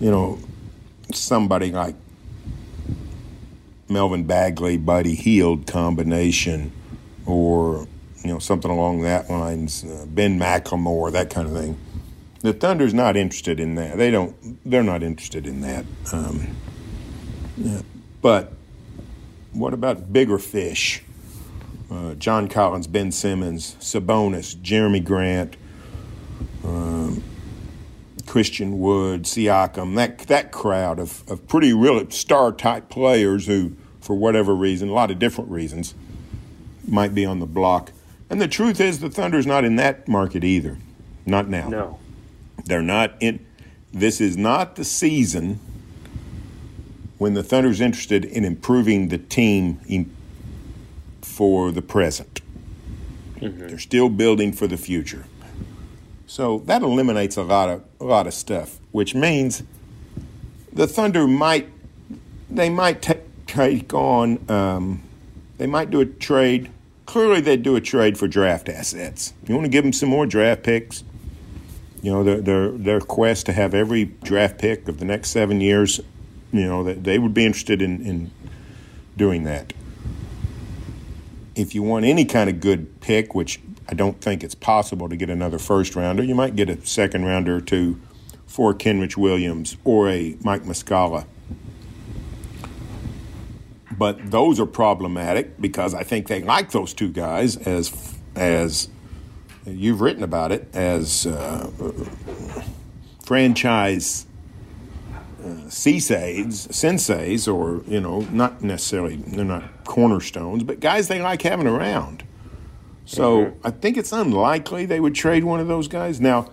[0.00, 0.38] you know,
[1.12, 1.96] somebody like
[3.88, 6.72] Melvin Bagley, Buddy Hield combination,
[7.24, 7.86] or
[8.22, 11.78] you know, something along that lines, uh, Ben McLemore, that kind of thing.
[12.40, 13.96] The Thunder's not interested in that.
[13.96, 14.34] They don't.
[14.68, 15.84] They're not interested in that.
[16.12, 16.56] Um,
[17.56, 17.82] yeah.
[18.20, 18.52] But
[19.52, 21.02] what about bigger fish?
[21.90, 25.56] Uh, John Collins, Ben Simmons, Sabonis, Jerami Grant,
[26.64, 26.95] um,
[28.26, 34.14] Christian Wood, Siakam, that that crowd of, of pretty real star type players who, for
[34.14, 35.94] whatever reason, a lot of different reasons,
[36.86, 37.92] might be on the block.
[38.28, 40.78] And the truth is, the Thunder's not in that market either.
[41.24, 41.68] Not now.
[41.68, 41.98] No.
[42.64, 43.44] They're not in.
[43.92, 45.60] This is not the season
[47.18, 50.14] when the Thunder's interested in improving the team in,
[51.22, 52.40] for the present.
[53.36, 53.68] Mm-hmm.
[53.68, 55.24] They're still building for the future.
[56.26, 59.62] So that eliminates a lot of a lot of stuff, which means
[60.72, 61.68] the Thunder might
[62.50, 63.14] they might t-
[63.46, 65.02] take on um,
[65.58, 66.70] they might do a trade.
[67.06, 69.32] Clearly, they'd do a trade for draft assets.
[69.46, 71.04] You want to give them some more draft picks.
[72.02, 75.60] You know their their their quest to have every draft pick of the next seven
[75.60, 76.00] years.
[76.52, 78.30] You know that they would be interested in, in
[79.16, 79.72] doing that.
[81.54, 85.16] If you want any kind of good pick, which I don't think it's possible to
[85.16, 86.22] get another first rounder.
[86.22, 88.00] You might get a second rounder or two
[88.46, 91.26] for Kenrich Williams or a Mike Muscala.
[93.96, 98.88] But those are problematic because I think they like those two guys as as
[99.64, 101.70] you've written about it as uh,
[103.24, 104.26] franchise
[105.42, 111.42] uh, senseis, senseis, or you know, not necessarily they're not cornerstones, but guys they like
[111.42, 112.22] having around.
[113.06, 113.66] So mm-hmm.
[113.66, 116.20] I think it's unlikely they would trade one of those guys.
[116.20, 116.50] Now,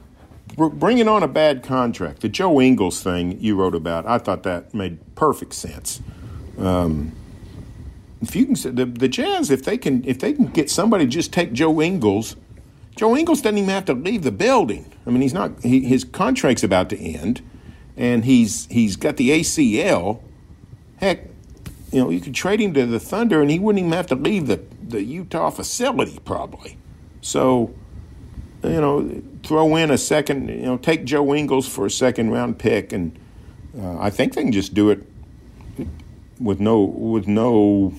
[0.56, 4.74] bringing on a bad contract, the Joe Ingles thing you wrote about, I thought that
[4.74, 6.02] made perfect sense.
[6.58, 7.12] Um,
[8.22, 11.12] if you can, the, the Jazz, if they can, if they can get somebody to
[11.12, 12.36] just take Joe Ingles,
[12.96, 14.92] Joe Ingles doesn't even have to leave the building.
[15.06, 15.62] I mean, he's not.
[15.62, 17.42] He, his contract's about to end,
[17.98, 20.22] and he's he's got the ACL.
[20.98, 21.26] Heck,
[21.92, 24.16] you know, you could trade him to the Thunder, and he wouldn't even have to
[24.16, 26.78] leave the the Utah facility probably.
[27.22, 27.74] So,
[28.64, 32.60] you know, throw in a second, you know, take Joe Ingles for a second round
[32.60, 33.18] pick, and
[33.78, 35.04] uh, I think they can just do it
[36.40, 37.94] with no with no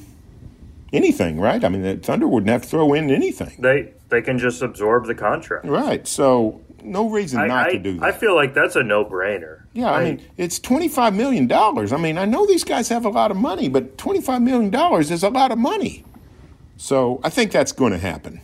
[0.92, 1.64] anything, right?
[1.64, 3.56] I mean, the Thunder wouldn't have to throw in anything.
[3.60, 6.06] They they can just absorb the contract, right?
[6.06, 8.04] So no reason I, not I, to do that.
[8.04, 9.62] I feel like that's a no brainer.
[9.72, 11.92] Yeah, I, I mean, it's twenty five million dollars.
[11.92, 14.70] I mean, I know these guys have a lot of money, but twenty five million
[14.70, 16.04] dollars is a lot of money.
[16.76, 18.40] So I think that's going to happen.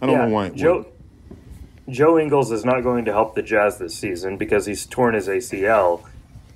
[0.00, 0.86] I don't yeah, know why it Joe,
[1.88, 5.28] Joe Ingles is not going to help the Jazz this season because he's torn his
[5.28, 6.06] ACL.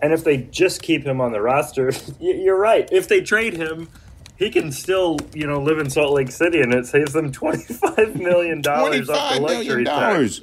[0.01, 2.88] And if they just keep him on the roster, you're right.
[2.92, 3.88] If they trade him,
[4.37, 7.73] he can still, you know, live in Salt Lake City, and it saves them twenty
[7.73, 10.40] five million dollars off the luxury tax,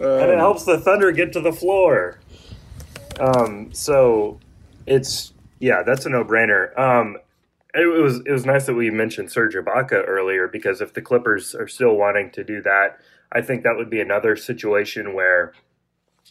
[0.00, 2.18] um, and it helps the Thunder get to the floor.
[3.20, 4.40] Um, so
[4.86, 6.76] it's yeah, that's a no brainer.
[6.78, 7.18] Um,
[7.74, 11.54] it was it was nice that we mentioned Serge Ibaka earlier because if the Clippers
[11.54, 12.98] are still wanting to do that,
[13.30, 15.52] I think that would be another situation where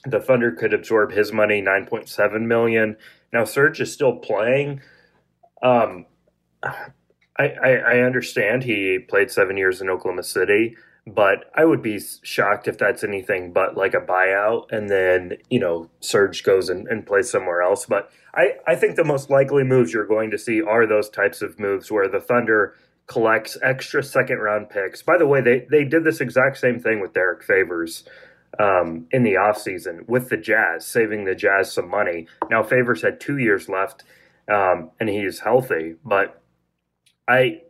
[0.06, 2.98] the Thunder could absorb his money, nine point seven million.
[3.32, 4.82] Now Serge is still playing.
[5.62, 6.06] Um,
[6.64, 10.76] I, I, I understand he played seven years in Oklahoma City,
[11.08, 15.60] but I would be shocked if that's anything but like a buyout, and then you
[15.60, 17.86] know Serge goes and, and plays somewhere else.
[17.86, 21.42] But I, I think the most likely moves you're going to see are those types
[21.42, 22.76] of moves where the Thunder
[23.08, 25.02] collects extra second round picks.
[25.02, 28.04] By the way, they, they did this exact same thing with Derrick Favors
[28.60, 32.28] um, in the offseason with the Jazz, saving the Jazz some money.
[32.50, 34.04] Now, Favors had two years left
[34.48, 36.42] um, and he's healthy, but
[37.28, 37.62] I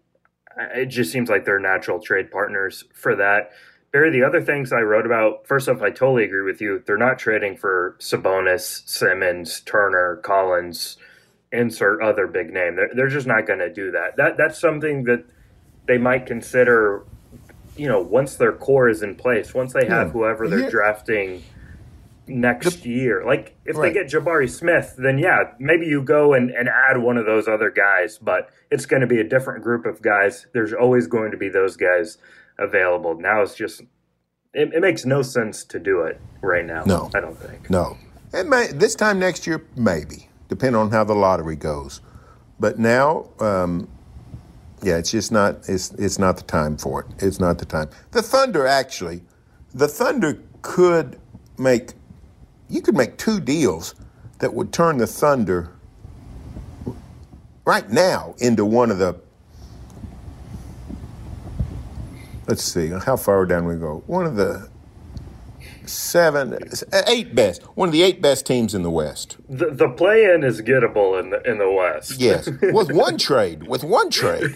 [0.57, 3.51] it just seems like they're natural trade partners for that.
[3.91, 6.83] Barry, the other things I wrote about, first off, I totally agree with you.
[6.85, 10.97] They're not trading for Sabonis, Simmons, Turner, Collins,
[11.51, 12.75] insert other big name.
[12.75, 14.17] They're, they're just not going to do that.
[14.17, 15.23] That That's something that
[15.87, 17.05] they might consider,
[17.77, 20.13] you know, once their core is in place, once they have yeah.
[20.13, 20.69] whoever they're yeah.
[20.69, 21.43] drafting
[22.27, 23.23] next the, year.
[23.25, 23.93] Like, if right.
[23.93, 27.47] they get Jabari Smith, then yeah, maybe you go and, and add one of those
[27.47, 30.47] other guys, but it's going to be a different group of guys.
[30.53, 32.17] There's always going to be those guys
[32.57, 33.19] available.
[33.19, 33.81] Now it's just
[34.53, 36.83] it, it, makes no sense to do it right now.
[36.85, 37.69] No, I don't think.
[37.69, 37.97] No,
[38.33, 42.01] it may this time next year maybe, depending on how the lottery goes.
[42.59, 43.87] But now, um,
[44.81, 47.07] yeah, it's just not it's it's not the time for it.
[47.19, 47.89] It's not the time.
[48.11, 49.21] The Thunder actually,
[49.73, 51.19] the Thunder could
[51.57, 51.91] make
[52.69, 53.95] you could make two deals
[54.39, 55.71] that would turn the Thunder
[57.65, 59.19] right now into one of the
[62.47, 64.03] let's see, how far down we go?
[64.07, 64.69] One of the
[65.85, 66.57] seven,
[67.07, 69.37] eight best, one of the eight best teams in the West.
[69.49, 72.19] The, the play in is gettable in the, in the West.
[72.19, 74.55] Yes, with one trade, with one trade.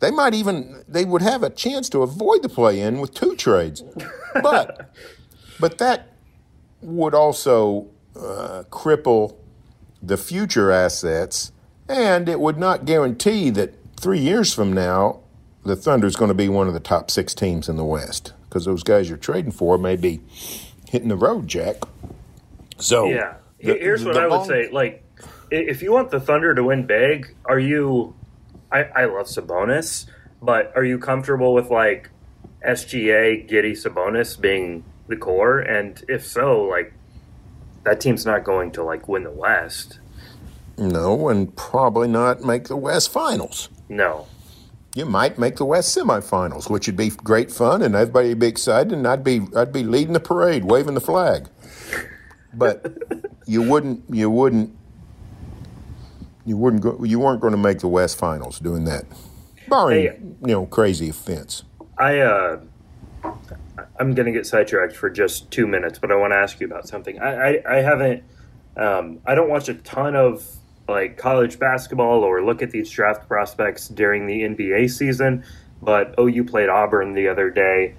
[0.00, 3.36] They might even they would have a chance to avoid the play in with two
[3.36, 3.82] trades,
[4.42, 4.94] but
[5.60, 6.09] but that
[6.82, 9.36] would also uh, cripple
[10.02, 11.52] the future assets,
[11.88, 15.20] and it would not guarantee that three years from now
[15.64, 18.32] the Thunder is going to be one of the top six teams in the West
[18.48, 20.20] because those guys you're trading for may be
[20.88, 21.76] hitting the road, Jack.
[22.78, 25.04] So yeah, the, here's what I would say: like,
[25.50, 28.14] if you want the Thunder to win big, are you?
[28.72, 30.06] I, I love Sabonis,
[30.40, 32.10] but are you comfortable with like
[32.66, 35.58] SGA, Giddey, Sabonis being the core?
[35.58, 36.94] And if so, like
[37.84, 39.98] that team's not going to like win the West.
[40.78, 43.68] No, and probably not make the West Finals.
[43.88, 44.26] No.
[44.94, 48.48] You might make the West semifinals, which would be great fun, and everybody would be
[48.48, 51.48] excited, and I'd be I'd be leading the parade, waving the flag.
[52.54, 52.98] But
[53.46, 54.74] you wouldn't you wouldn't
[56.44, 59.04] you wouldn't go, you weren't going to make the West Finals doing that,
[59.68, 61.62] barring hey, you know crazy offense.
[61.98, 62.60] I uh,
[64.00, 66.66] I'm going to get sidetracked for just two minutes, but I want to ask you
[66.66, 67.20] about something.
[67.20, 68.24] I, I, I haven't,
[68.74, 70.42] um, I don't watch a ton of
[70.88, 75.44] like college basketball or look at these draft prospects during the NBA season,
[75.82, 77.94] but OU played Auburn the other day.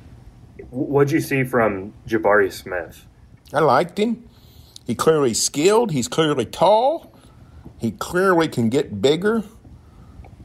[0.72, 3.06] What'd you see from Jabari Smith?
[3.54, 4.28] I liked him.
[4.88, 5.92] He clearly skilled.
[5.92, 7.14] He's clearly tall.
[7.78, 9.44] He clearly can get bigger.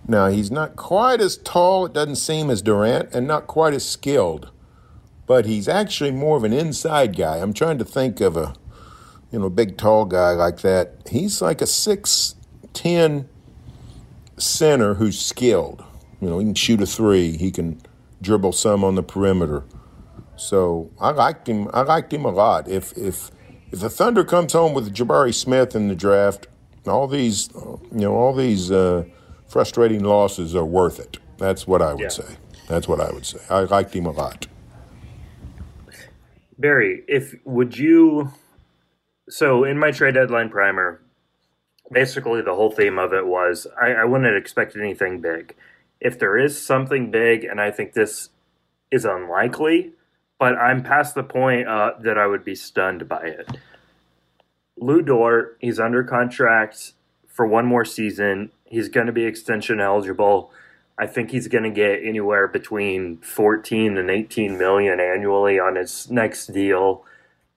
[0.07, 1.87] Now he's not quite as tall.
[1.87, 4.51] It doesn't seem as Durant, and not quite as skilled
[5.27, 7.39] but he's actually more of an inside guy.
[7.39, 8.55] I'm trying to think of a
[9.31, 10.95] you know big tall guy like that.
[11.11, 12.35] He's like a six
[12.73, 13.29] ten
[14.37, 15.85] center who's skilled.
[16.21, 17.37] You know, he can shoot a three.
[17.37, 17.81] He can
[18.23, 19.65] dribble some on the perimeter.
[20.37, 21.69] So I liked him.
[21.73, 22.69] I liked him a lot.
[22.69, 23.31] If if
[23.73, 26.47] if the Thunder comes home with Jabari Smith in the draft,
[26.87, 29.05] all these you know all these uh,
[29.49, 31.19] frustrating losses are worth it.
[31.39, 32.09] That's what I would yeah.
[32.09, 32.37] say.
[32.69, 33.39] That's what I would say.
[33.51, 34.47] I liked him a lot.
[36.59, 38.33] Barry, if would you
[39.29, 41.01] so in my trade deadline primer,
[41.91, 45.55] basically the whole theme of it was I, I wouldn't expect anything big.
[46.01, 48.31] If there is something big, and I think this
[48.91, 49.93] is unlikely,
[50.39, 53.49] but I'm past the point uh, that I would be stunned by it.
[54.77, 56.93] Lu Dort, he's under contract
[57.27, 58.51] for one more season.
[58.65, 60.53] He's going to be extension eligible.
[60.99, 66.11] I think he's going to get anywhere between 14 and 18 million annually on his
[66.11, 67.05] next deal.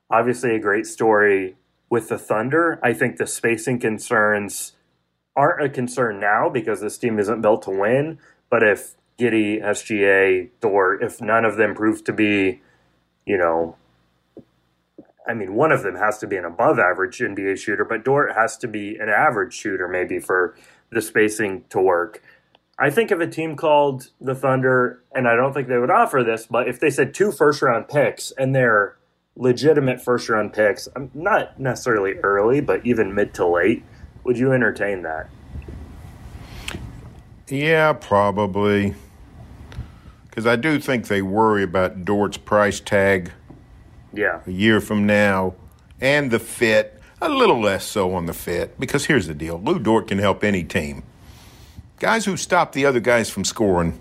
[0.10, 1.56] Obviously, a great story
[1.90, 2.80] with the Thunder.
[2.84, 4.74] I think the spacing concerns
[5.36, 8.20] aren't a concern now because this team isn't built to win.
[8.50, 12.62] But if Giddey, SGA, Dort, if none of them prove to be,
[13.26, 13.76] you know,
[15.28, 18.34] I mean, one of them has to be an above average NBA shooter, but Dort
[18.36, 20.56] has to be an average shooter maybe for
[20.92, 22.24] the spacing to work.
[22.82, 26.24] I think of a team called the Thunder, and I don't think they would offer
[26.24, 28.98] this, but if they said two first round picks and they're
[29.36, 33.84] legitimate first round picks, I'm not necessarily early, but even mid to late,
[34.24, 35.30] would you entertain that?
[37.50, 38.96] Yeah, probably.
[40.30, 43.34] Because I do think they worry about Dort's price tag.
[44.14, 44.40] Yeah.
[44.48, 45.56] A year from now,
[46.00, 46.96] and the fit.
[47.22, 50.42] A little less so on the fit, because here's the deal: Lu Dort can help
[50.42, 51.04] any team
[52.00, 54.00] guys who stop the other guys from scoring.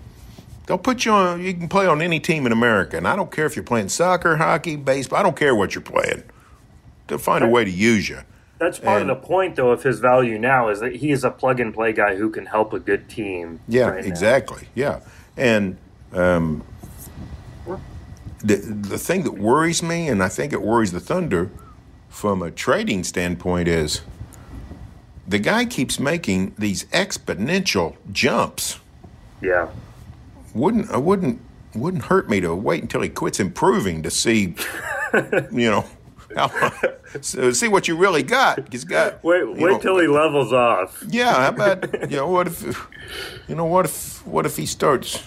[0.65, 1.41] They'll put you on.
[1.41, 3.89] You can play on any team in America, and I don't care if you're playing
[3.89, 5.19] soccer, hockey, baseball.
[5.19, 6.23] I don't care what you're playing.
[7.07, 8.19] They'll find a way to use you.
[8.59, 11.23] That's part and, of the point, though, of his value now is that he is
[11.23, 13.61] a plug and play guy who can help a good team.
[13.67, 14.67] Yeah, right exactly.
[14.75, 14.99] Yeah,
[15.37, 15.77] and
[16.13, 16.63] um,
[18.43, 21.49] the the thing that worries me, and I think it worries the Thunder,
[22.09, 24.01] from a trading standpoint, is
[25.29, 28.79] the guy keeps making these exponential jumps.
[29.41, 29.69] Yeah.
[30.55, 31.39] Wouldn't I wouldn't
[31.75, 34.55] wouldn't hurt me to wait until he quits improving to see,
[35.51, 35.85] you know,
[36.35, 36.47] how,
[37.21, 38.71] so uh, see what you really got.
[38.71, 39.23] He's got.
[39.23, 41.03] Wait, wait know, till he uh, levels off.
[41.07, 42.87] Yeah, how about you know what if,
[43.47, 45.19] you know what if what if he starts,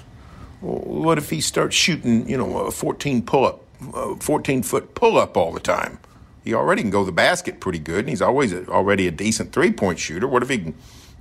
[0.61, 5.17] what if he starts shooting you know a fourteen pull up, a fourteen foot pull
[5.17, 5.99] up all the time
[6.45, 9.53] he already can go the basket pretty good, and he's always a, already a decent
[9.53, 10.27] three point shooter.
[10.27, 10.75] What if he can,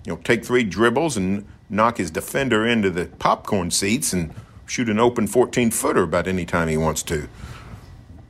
[0.05, 4.33] you know, take three dribbles and knock his defender into the popcorn seats and
[4.65, 7.27] shoot an open 14 footer about any time he wants to?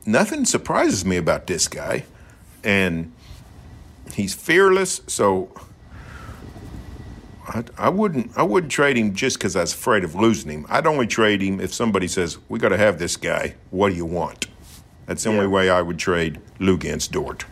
[0.04, 2.04] Nothing surprises me about this guy,
[2.62, 3.12] and
[4.12, 5.00] he's fearless.
[5.06, 5.50] So
[7.48, 8.36] I, I wouldn't.
[8.36, 10.66] I wouldn't trade him just because I was afraid of losing him.
[10.68, 13.54] I'd only trade him if somebody says we got to have this guy.
[13.70, 14.46] What do you want?
[15.06, 15.36] That's the Yeah.
[15.36, 17.44] only way I would trade Luguentz Dort.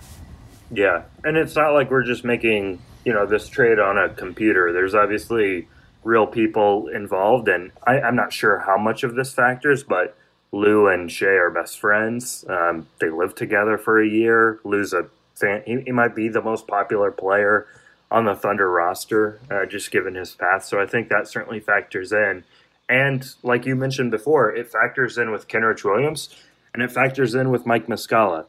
[0.70, 4.72] Yeah, and it's not like we're just making you know this trade on a computer.
[4.72, 5.68] There's obviously
[6.04, 10.16] real people involved, and I, I'm not sure how much of this factors, but
[10.52, 12.44] Lu and Shai are best friends.
[12.48, 14.60] Um, they lived together for a year.
[14.64, 17.66] Lu's a fan; he, he might be the most popular player
[18.12, 20.64] on the Thunder roster, uh, just given his path.
[20.64, 22.44] So I think that certainly factors in.
[22.88, 26.28] And like you mentioned before, it factors in with Kenrich Williams,
[26.74, 28.46] and it factors in with Mike Muscala.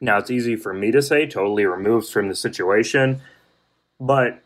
[0.00, 3.20] Now it's easy for me to say, totally removed from the situation,
[3.98, 4.42] but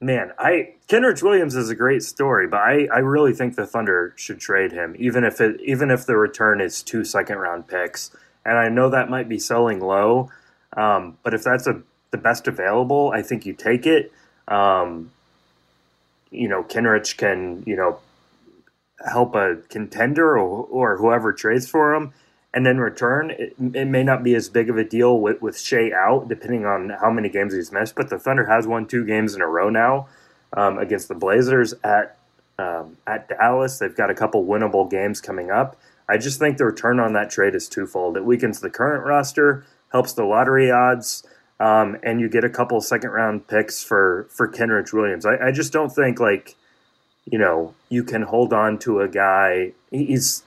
[0.00, 4.14] man, I Kenrich Williams is a great story, but I, I really think the Thunder
[4.16, 8.10] should trade him, even if it even if the return is two second round picks.
[8.44, 10.30] And I know that might be selling low,
[10.76, 14.12] um, but if that's a the best available, I think you take it.
[14.48, 15.10] Um,
[16.30, 18.00] you know, Kenrich can you know
[19.06, 22.12] help a contender or, or whoever trades for him.
[22.52, 25.58] And in return, it, it may not be as big of a deal with, with
[25.58, 27.94] Shai out, depending on how many games he's missed.
[27.94, 30.08] But the Thunder has won two games in a row now
[30.52, 32.16] um, against the Blazers at
[32.58, 33.78] um, at Dallas.
[33.78, 35.76] They've got a couple winnable games coming up.
[36.08, 38.16] I just think the return on that trade is twofold.
[38.16, 41.22] It weakens the current roster, helps the lottery odds,
[41.60, 45.24] um, and you get a couple second round picks for for Kenrich Williams.
[45.24, 46.56] I, I just don't think like
[47.24, 49.72] you know you can hold on to a guy.
[49.90, 50.42] He's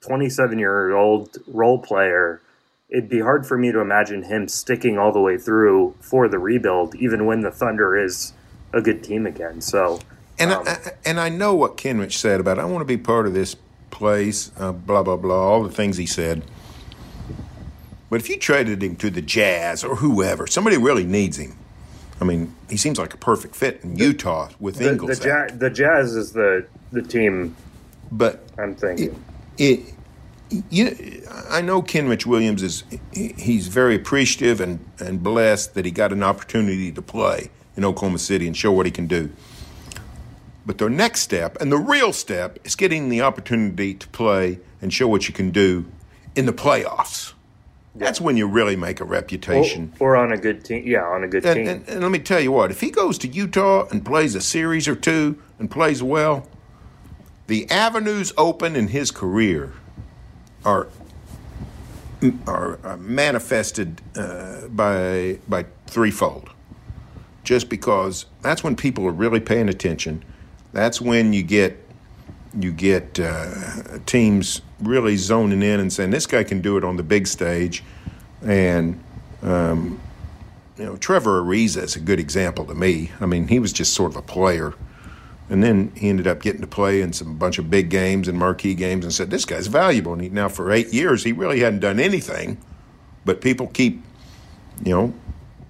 [0.00, 2.40] 27 year old role player.
[2.88, 6.38] It'd be hard for me to imagine him sticking all the way through for the
[6.38, 8.32] rebuild, even when the Thunder is
[8.72, 9.60] a good team again.
[9.60, 10.00] So
[10.38, 13.26] And Um, I, and I know what Kenrich said about I want to be part
[13.26, 13.56] of this
[13.90, 16.42] place, uh, blah blah blah, all the things he said.
[18.10, 21.56] But if you traded him to the Jazz or whoever, somebody really needs him.
[22.20, 25.24] I mean, he seems like a perfect fit in Utah with the, the, Ingles.
[25.24, 27.54] ja- the Jazz is the the team
[28.10, 29.22] But I'm thinking.
[29.58, 29.80] it,
[30.70, 36.12] you, I know Kenrich Williams is he's very appreciative and, and blessed that he got
[36.12, 39.30] an opportunity to play in Oklahoma City and show what he can do.
[40.66, 44.92] But the next step and the real step is getting the opportunity to play and
[44.92, 45.86] show what you can do
[46.34, 47.32] in the playoffs.
[47.94, 49.92] That's when you really make a reputation.
[49.98, 50.86] Or, or on a good team.
[50.86, 51.68] Yeah, on a good And, team.
[51.68, 54.40] and, and let me tell you what, if he goes to Utah and plays a
[54.40, 56.46] series or two and plays well,
[57.48, 59.72] the avenues open in his career
[60.64, 60.88] are
[62.46, 66.50] are, are manifested uh, by by threefold.
[67.44, 70.24] Just because that's when people are really paying attention.
[70.72, 71.82] That's when you get
[72.60, 76.96] you get uh, teams really zoning in and saying this guy can do it on
[76.96, 77.84] the big stage,
[78.42, 79.02] and
[79.42, 80.00] um,
[80.76, 83.10] you know Trevor Ariza is a good example to me.
[83.20, 84.74] I mean, he was just sort of a player,
[85.48, 88.38] and then he ended up getting to play in some bunch of big games and
[88.38, 90.12] marquee games, and said this guy's valuable.
[90.12, 92.58] And he, now for eight years, he really hadn't done anything,
[93.24, 94.02] but people keep
[94.84, 95.14] you know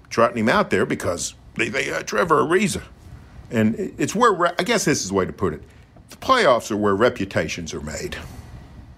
[0.09, 2.83] trotting him out there because they, they uh, Trevor Ariza,
[3.51, 5.61] and it's where I guess this is the way to put it.
[6.09, 8.17] The playoffs are where reputations are made.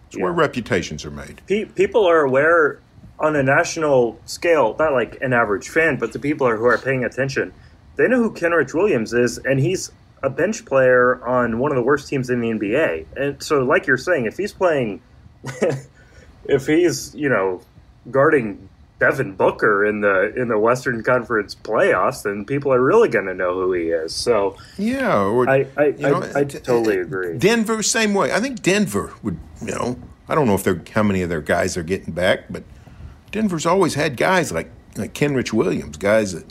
[0.07, 1.41] It's where reputations are made.
[1.47, 2.79] Pe- people are aware
[3.19, 6.77] on a national scale, not like an average fan, but the people are, who are
[6.77, 7.53] paying attention.
[7.95, 9.91] They know who Kenrich Williams is, and he's
[10.23, 13.05] a bench player on one of the worst teams in the NBA.
[13.15, 15.01] And so, like you're saying, if he's playing,
[16.45, 17.61] if he's you know
[18.09, 18.69] guarding
[19.01, 23.33] Devin Booker in the in the Western Conference playoffs, then people are really going to
[23.33, 24.13] know who he is.
[24.13, 27.35] So Yeah, or I I, know, I, I totally agree.
[27.39, 28.31] Denver, same way.
[28.31, 29.99] I think Denver would, you know,
[30.29, 32.63] I don't know if they're how many of their guys are getting back, but
[33.31, 36.45] Denver's always had guys like like Kenrich Williams, guys that,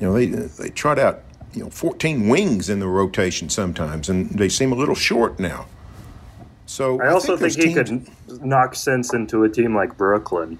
[0.00, 1.22] you know, they they trot out,
[1.52, 5.66] you know, 14 wings in the rotation sometimes, and they seem a little short now.
[6.66, 10.58] So I also think, those he teams- could knock sense into a team like Brooklyn.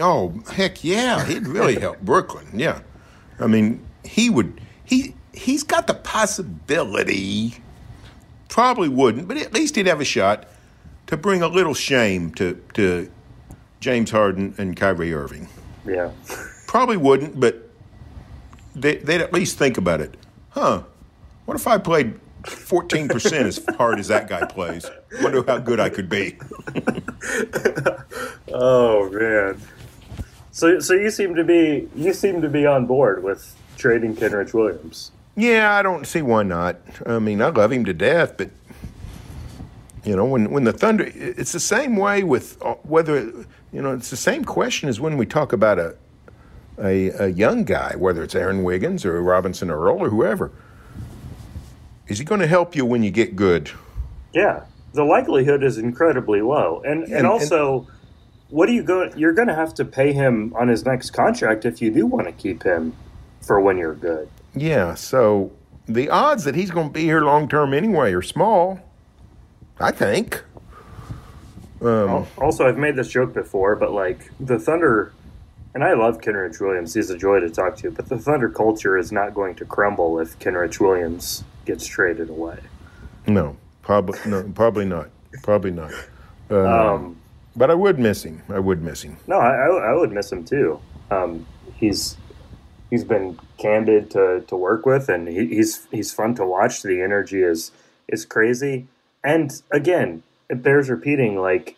[0.00, 2.46] Oh heck yeah, he'd really help Brooklyn.
[2.54, 2.80] Yeah,
[3.38, 4.60] I mean he would.
[4.84, 7.54] He he's got the possibility.
[8.48, 10.46] Probably wouldn't, but at least he'd have a shot
[11.06, 13.10] to bring a little shame to to
[13.80, 15.48] James Harden and Kyrie Irving.
[15.86, 16.10] Yeah.
[16.66, 17.70] Probably wouldn't, but
[18.74, 20.16] they, they'd at least think about it.
[20.50, 20.82] Huh?
[21.46, 24.90] What if I played fourteen percent as hard as that guy plays?
[25.22, 26.38] Wonder how good I could be.
[28.50, 29.60] Oh man.
[30.58, 34.52] So so you seem to be you seem to be on board with trading Kenrich
[34.52, 35.12] Williams.
[35.36, 36.80] Yeah, I don't see why not.
[37.06, 38.50] I mean, I love him to death, but
[40.02, 43.20] you know, when when the Thunder, it's the same way with uh, whether
[43.72, 45.94] you know, it's the same question as when we talk about a
[46.82, 50.50] a, a young guy, whether it's Aaron Wiggins or Robinson Earl or whoever,
[52.08, 53.70] is he going to help you when you get good?
[54.34, 57.86] Yeah, the likelihood is incredibly low, and and, And- also,
[58.50, 59.16] what are you going?
[59.18, 62.26] You're going to have to pay him on his next contract if you do want
[62.26, 62.94] to keep him
[63.40, 64.28] for when you're good.
[64.54, 65.52] Yeah, so
[65.86, 68.80] the odds that he's going to be here long term anyway are small,
[69.78, 70.42] I think.
[71.80, 75.12] Um, Also, I've made this joke before, but like the Thunder,
[75.74, 76.94] and I love Kenrich Williams.
[76.94, 80.18] He's a joy to talk to, but the Thunder culture is not going to crumble
[80.18, 82.58] if Kenrich Williams gets traded away.
[83.26, 85.10] No, probably no, probably not.
[85.42, 85.92] Probably not.
[86.50, 87.17] Uh, Um,
[87.58, 88.42] but I would miss him.
[88.48, 89.16] I would miss him.
[89.26, 90.80] No, I, I I would miss him too.
[91.10, 92.16] Um, he's
[92.90, 96.82] he's been candid to, to work with, and he, he's he's fun to watch.
[96.82, 97.72] The energy is
[98.08, 98.86] is crazy,
[99.24, 101.36] and again, it bears repeating.
[101.36, 101.76] Like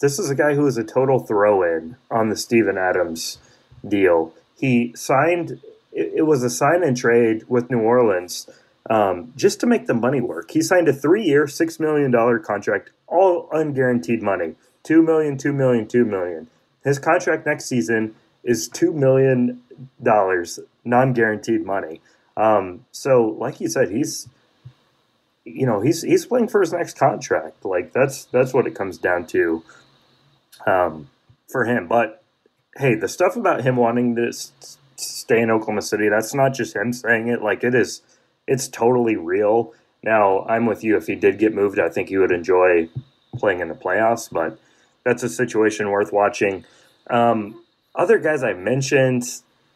[0.00, 3.38] this is a guy who is a total throw in on the Steven Adams
[3.86, 4.34] deal.
[4.58, 5.60] He signed.
[5.92, 8.48] It, it was a sign and trade with New Orleans.
[8.90, 12.90] Um, just to make the money work, he signed a three-year, six million dollar contract,
[13.06, 14.56] all unguaranteed money.
[14.82, 16.48] Two million, two million, two million.
[16.84, 19.62] His contract next season is two million
[20.02, 22.00] dollars, non-guaranteed money.
[22.36, 24.28] Um, so, like you said, he's,
[25.44, 27.64] you know, he's he's playing for his next contract.
[27.64, 29.62] Like that's that's what it comes down to,
[30.66, 31.08] um,
[31.48, 31.86] for him.
[31.86, 32.22] But
[32.76, 36.74] hey, the stuff about him wanting to s- stay in Oklahoma City, that's not just
[36.74, 37.42] him saying it.
[37.42, 38.02] Like it is,
[38.48, 39.72] it's totally real.
[40.02, 40.96] Now, I'm with you.
[40.96, 42.88] If he did get moved, I think he would enjoy
[43.36, 44.28] playing in the playoffs.
[44.30, 44.58] But
[45.04, 46.64] that's a situation worth watching.
[47.08, 47.62] Um,
[47.94, 49.24] other guys I mentioned,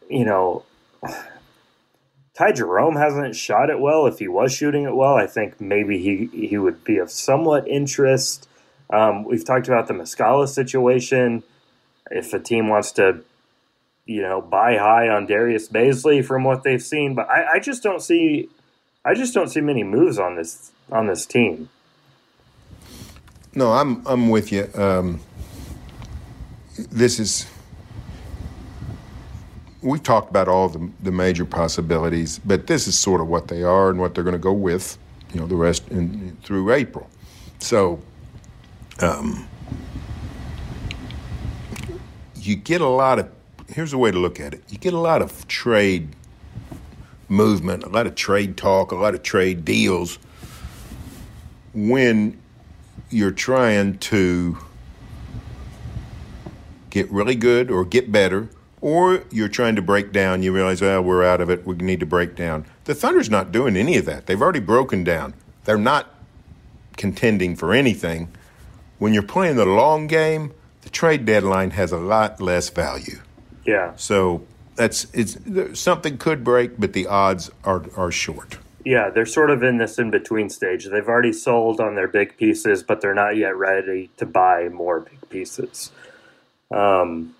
[0.09, 0.63] you know,
[2.37, 4.05] Ty Jerome hasn't shot it well.
[4.05, 7.67] If he was shooting it well, I think maybe he he would be of somewhat
[7.67, 8.47] interest.
[8.91, 11.43] Um, we've talked about the Muscala situation.
[12.09, 13.23] If a team wants to,
[14.05, 17.83] you know, buy high on Darius Bazley from what they've seen, but I, I just
[17.83, 18.49] don't see,
[19.03, 21.69] I just don't see many moves on this on this team.
[23.57, 24.69] No, I'm I'm with you.
[24.75, 25.19] Um,
[26.91, 27.47] this is
[29.81, 33.63] we've talked about all the the major possibilities, but this is sort of what they
[33.63, 34.99] are and what they're going to go with.
[35.33, 37.09] You know, the rest in, through April.
[37.57, 37.99] So,
[38.99, 39.49] um,
[42.35, 43.27] you get a lot of.
[43.69, 46.09] Here's a way to look at it: you get a lot of trade
[47.27, 50.19] movement, a lot of trade talk, a lot of trade deals
[51.73, 52.37] when
[53.09, 54.57] you're trying to
[56.89, 58.49] get really good or get better,
[58.81, 60.43] or you're trying to break down.
[60.43, 61.65] You realize, well, we're out of it.
[61.65, 62.65] We need to break down.
[62.85, 64.25] The Thunder's not doing any of that.
[64.25, 65.33] They've already broken down.
[65.65, 66.13] They're not
[66.95, 68.29] contending for anything.
[68.99, 73.19] When you're playing the long game, the trade deadline has a lot less value.
[73.65, 74.43] Yeah, So
[74.75, 75.37] that's it's
[75.77, 78.57] something could break, but the odds are are short.
[78.87, 80.85] Yeah, they're sort of in this in between stage.
[80.85, 85.01] They've already sold on their big pieces, but they're not yet ready to buy more
[85.01, 85.91] big pieces.
[86.71, 87.35] Um,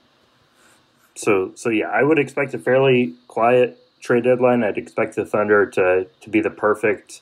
[1.16, 4.62] so so yeah, I would expect a fairly quiet trade deadline.
[4.62, 7.22] I'd expect the Thunder to to be the perfect,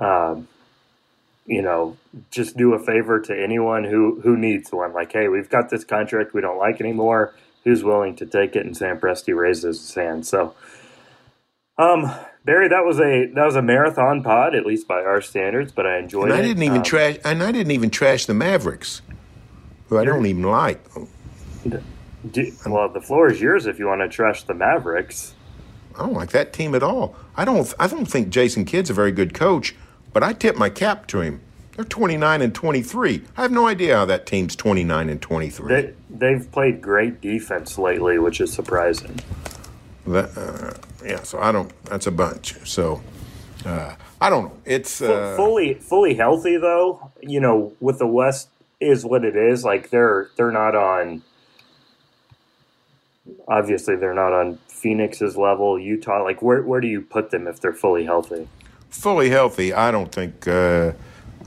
[0.00, 0.48] um,
[1.44, 1.98] you know,
[2.30, 4.94] just do a favor to anyone who who needs one.
[4.94, 7.34] Like, hey, we've got this contract we don't like anymore.
[7.64, 8.64] Who's willing to take it?
[8.64, 10.26] And Sam Presti raises his hand.
[10.26, 10.54] So,
[11.78, 12.10] um,
[12.44, 15.72] Barry, that was a that was a marathon pod, at least by our standards.
[15.72, 16.38] But I enjoyed And it.
[16.38, 17.18] I didn't even Um, trash.
[17.24, 19.02] And I didn't even trash the Mavericks,
[19.88, 20.80] who I don't even like.
[22.30, 25.34] do- well, the floor is yours if you want to trash the Mavericks.
[25.96, 27.16] I don't like that team at all.
[27.36, 27.72] I don't.
[27.78, 29.74] I don't think Jason Kidd's a very good coach,
[30.12, 31.40] but I tip my cap to him.
[31.76, 33.24] They're 29 and 23.
[33.36, 35.68] I have no idea how that team's 29 and 23.
[35.68, 39.18] They they've played great defense lately, which is surprising.
[40.06, 40.74] That, uh,
[41.04, 41.70] yeah, so I don't.
[41.84, 42.54] That's a bunch.
[42.66, 43.02] So
[43.64, 44.52] uh, I don't know.
[44.64, 48.48] It's uh, fully fully healthy though, you know, with the West
[48.80, 49.64] is what it is.
[49.64, 51.22] Like they're they're not on.
[53.48, 55.78] Obviously, they're not on Phoenix's level.
[55.78, 58.48] Utah, like where where do you put them if they're fully healthy?
[58.90, 59.72] fully healthy.
[59.72, 60.92] I don't think uh,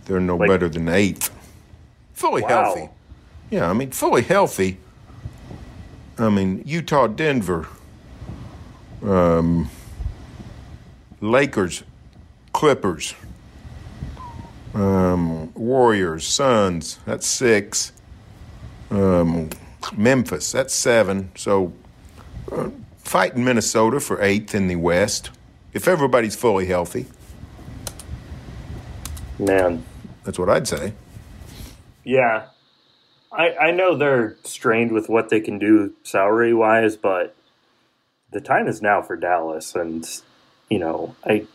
[0.06, 1.34] they're no Like- better than eighth.
[2.14, 2.50] Fully Wow.
[2.50, 2.90] healthy.
[3.50, 4.80] Yeah, I mean fully healthy.
[6.18, 7.68] I mean Utah, Denver,
[9.04, 9.70] um,
[11.22, 11.84] Lakers,
[12.54, 13.16] Clippers,
[14.74, 17.00] um, Warriors, Suns.
[17.06, 17.92] That's six.
[18.92, 19.50] Um,
[19.96, 20.52] Memphis.
[20.52, 21.32] That's seven.
[21.36, 21.74] So
[22.52, 22.70] uh,
[23.00, 25.32] fighting Minnesota for eighth in the West.
[25.74, 27.06] If everybody's fully healthy.
[29.40, 29.86] Man,
[30.24, 30.94] That's what I'd say.
[32.04, 32.48] yeah,
[33.32, 37.37] I I know they're strained with what they can do salary wise, but
[38.32, 40.08] the time is now for Dallas, and
[40.70, 41.46] you know, I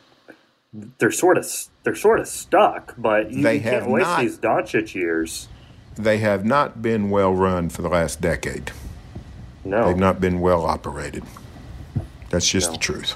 [0.98, 1.46] they're sort of
[1.82, 5.48] they're sort of stuck, but you, They you can't waste not- these Doncic years.
[5.94, 8.70] They have not been well run for the last decade.
[9.64, 11.22] No, They've not been well operated.
[12.30, 12.72] That's just No.
[12.72, 13.14] the truth.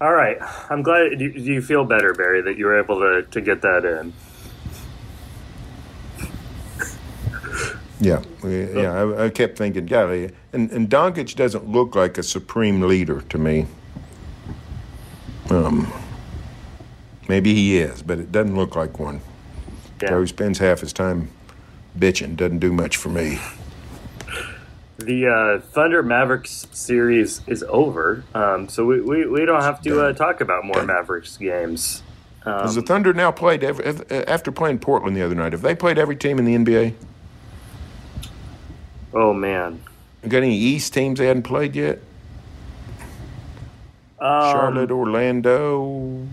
[0.00, 0.38] All right,
[0.70, 1.18] I'm glad.
[1.18, 4.12] Do you feel better, Barry, that you were able to to get that in?
[8.04, 8.92] Yeah, yeah.
[8.92, 13.38] I, I kept thinking, golly, and and Doncic doesn't look like a supreme leader to
[13.38, 13.66] me.
[15.50, 15.92] Um,
[17.28, 19.20] maybe he is, but it doesn't look like one.
[20.02, 20.20] Yeah.
[20.20, 21.30] He spends half his time
[21.98, 22.36] bitching.
[22.36, 23.38] Doesn't do much for me.
[24.98, 30.00] The uh, Thunder Mavericks series is over, um, so we, we, we don't have to
[30.00, 32.02] uh, talk about more Mavericks games.
[32.44, 35.52] Has the Um, Thunder now played every, after playing Portland the other night?
[35.52, 36.94] Have they played every team in the NBA?
[39.14, 39.80] Oh man,
[40.26, 41.98] Got any East teams they hadn't played yet?
[44.18, 46.26] um, Charlotte, Orlando,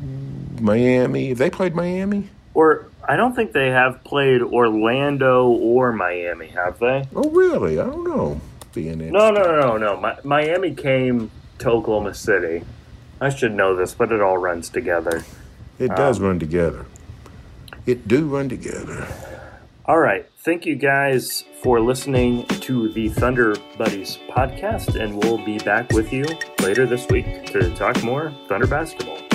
[0.59, 1.29] Miami.
[1.29, 2.29] Have they played Miami?
[2.53, 7.05] or I don't think they have played Orlando or Miami, have they?
[7.15, 7.79] Oh, really?
[7.79, 8.39] I don't know.
[8.73, 9.99] Being No, no, no, no, no.
[10.01, 11.29] Mi- Miami came
[11.59, 12.63] to Oklahoma City.
[13.19, 15.23] I should know this, but it all runs together.
[15.79, 16.85] It does Um, run together.
[17.85, 19.07] It do run together.
[19.91, 20.25] All right.
[20.37, 26.13] Thank you guys for listening to the Thunder Buddies podcast, and we'll be back with
[26.13, 26.23] you
[26.61, 29.30] later this week to talk more Thunder basketball.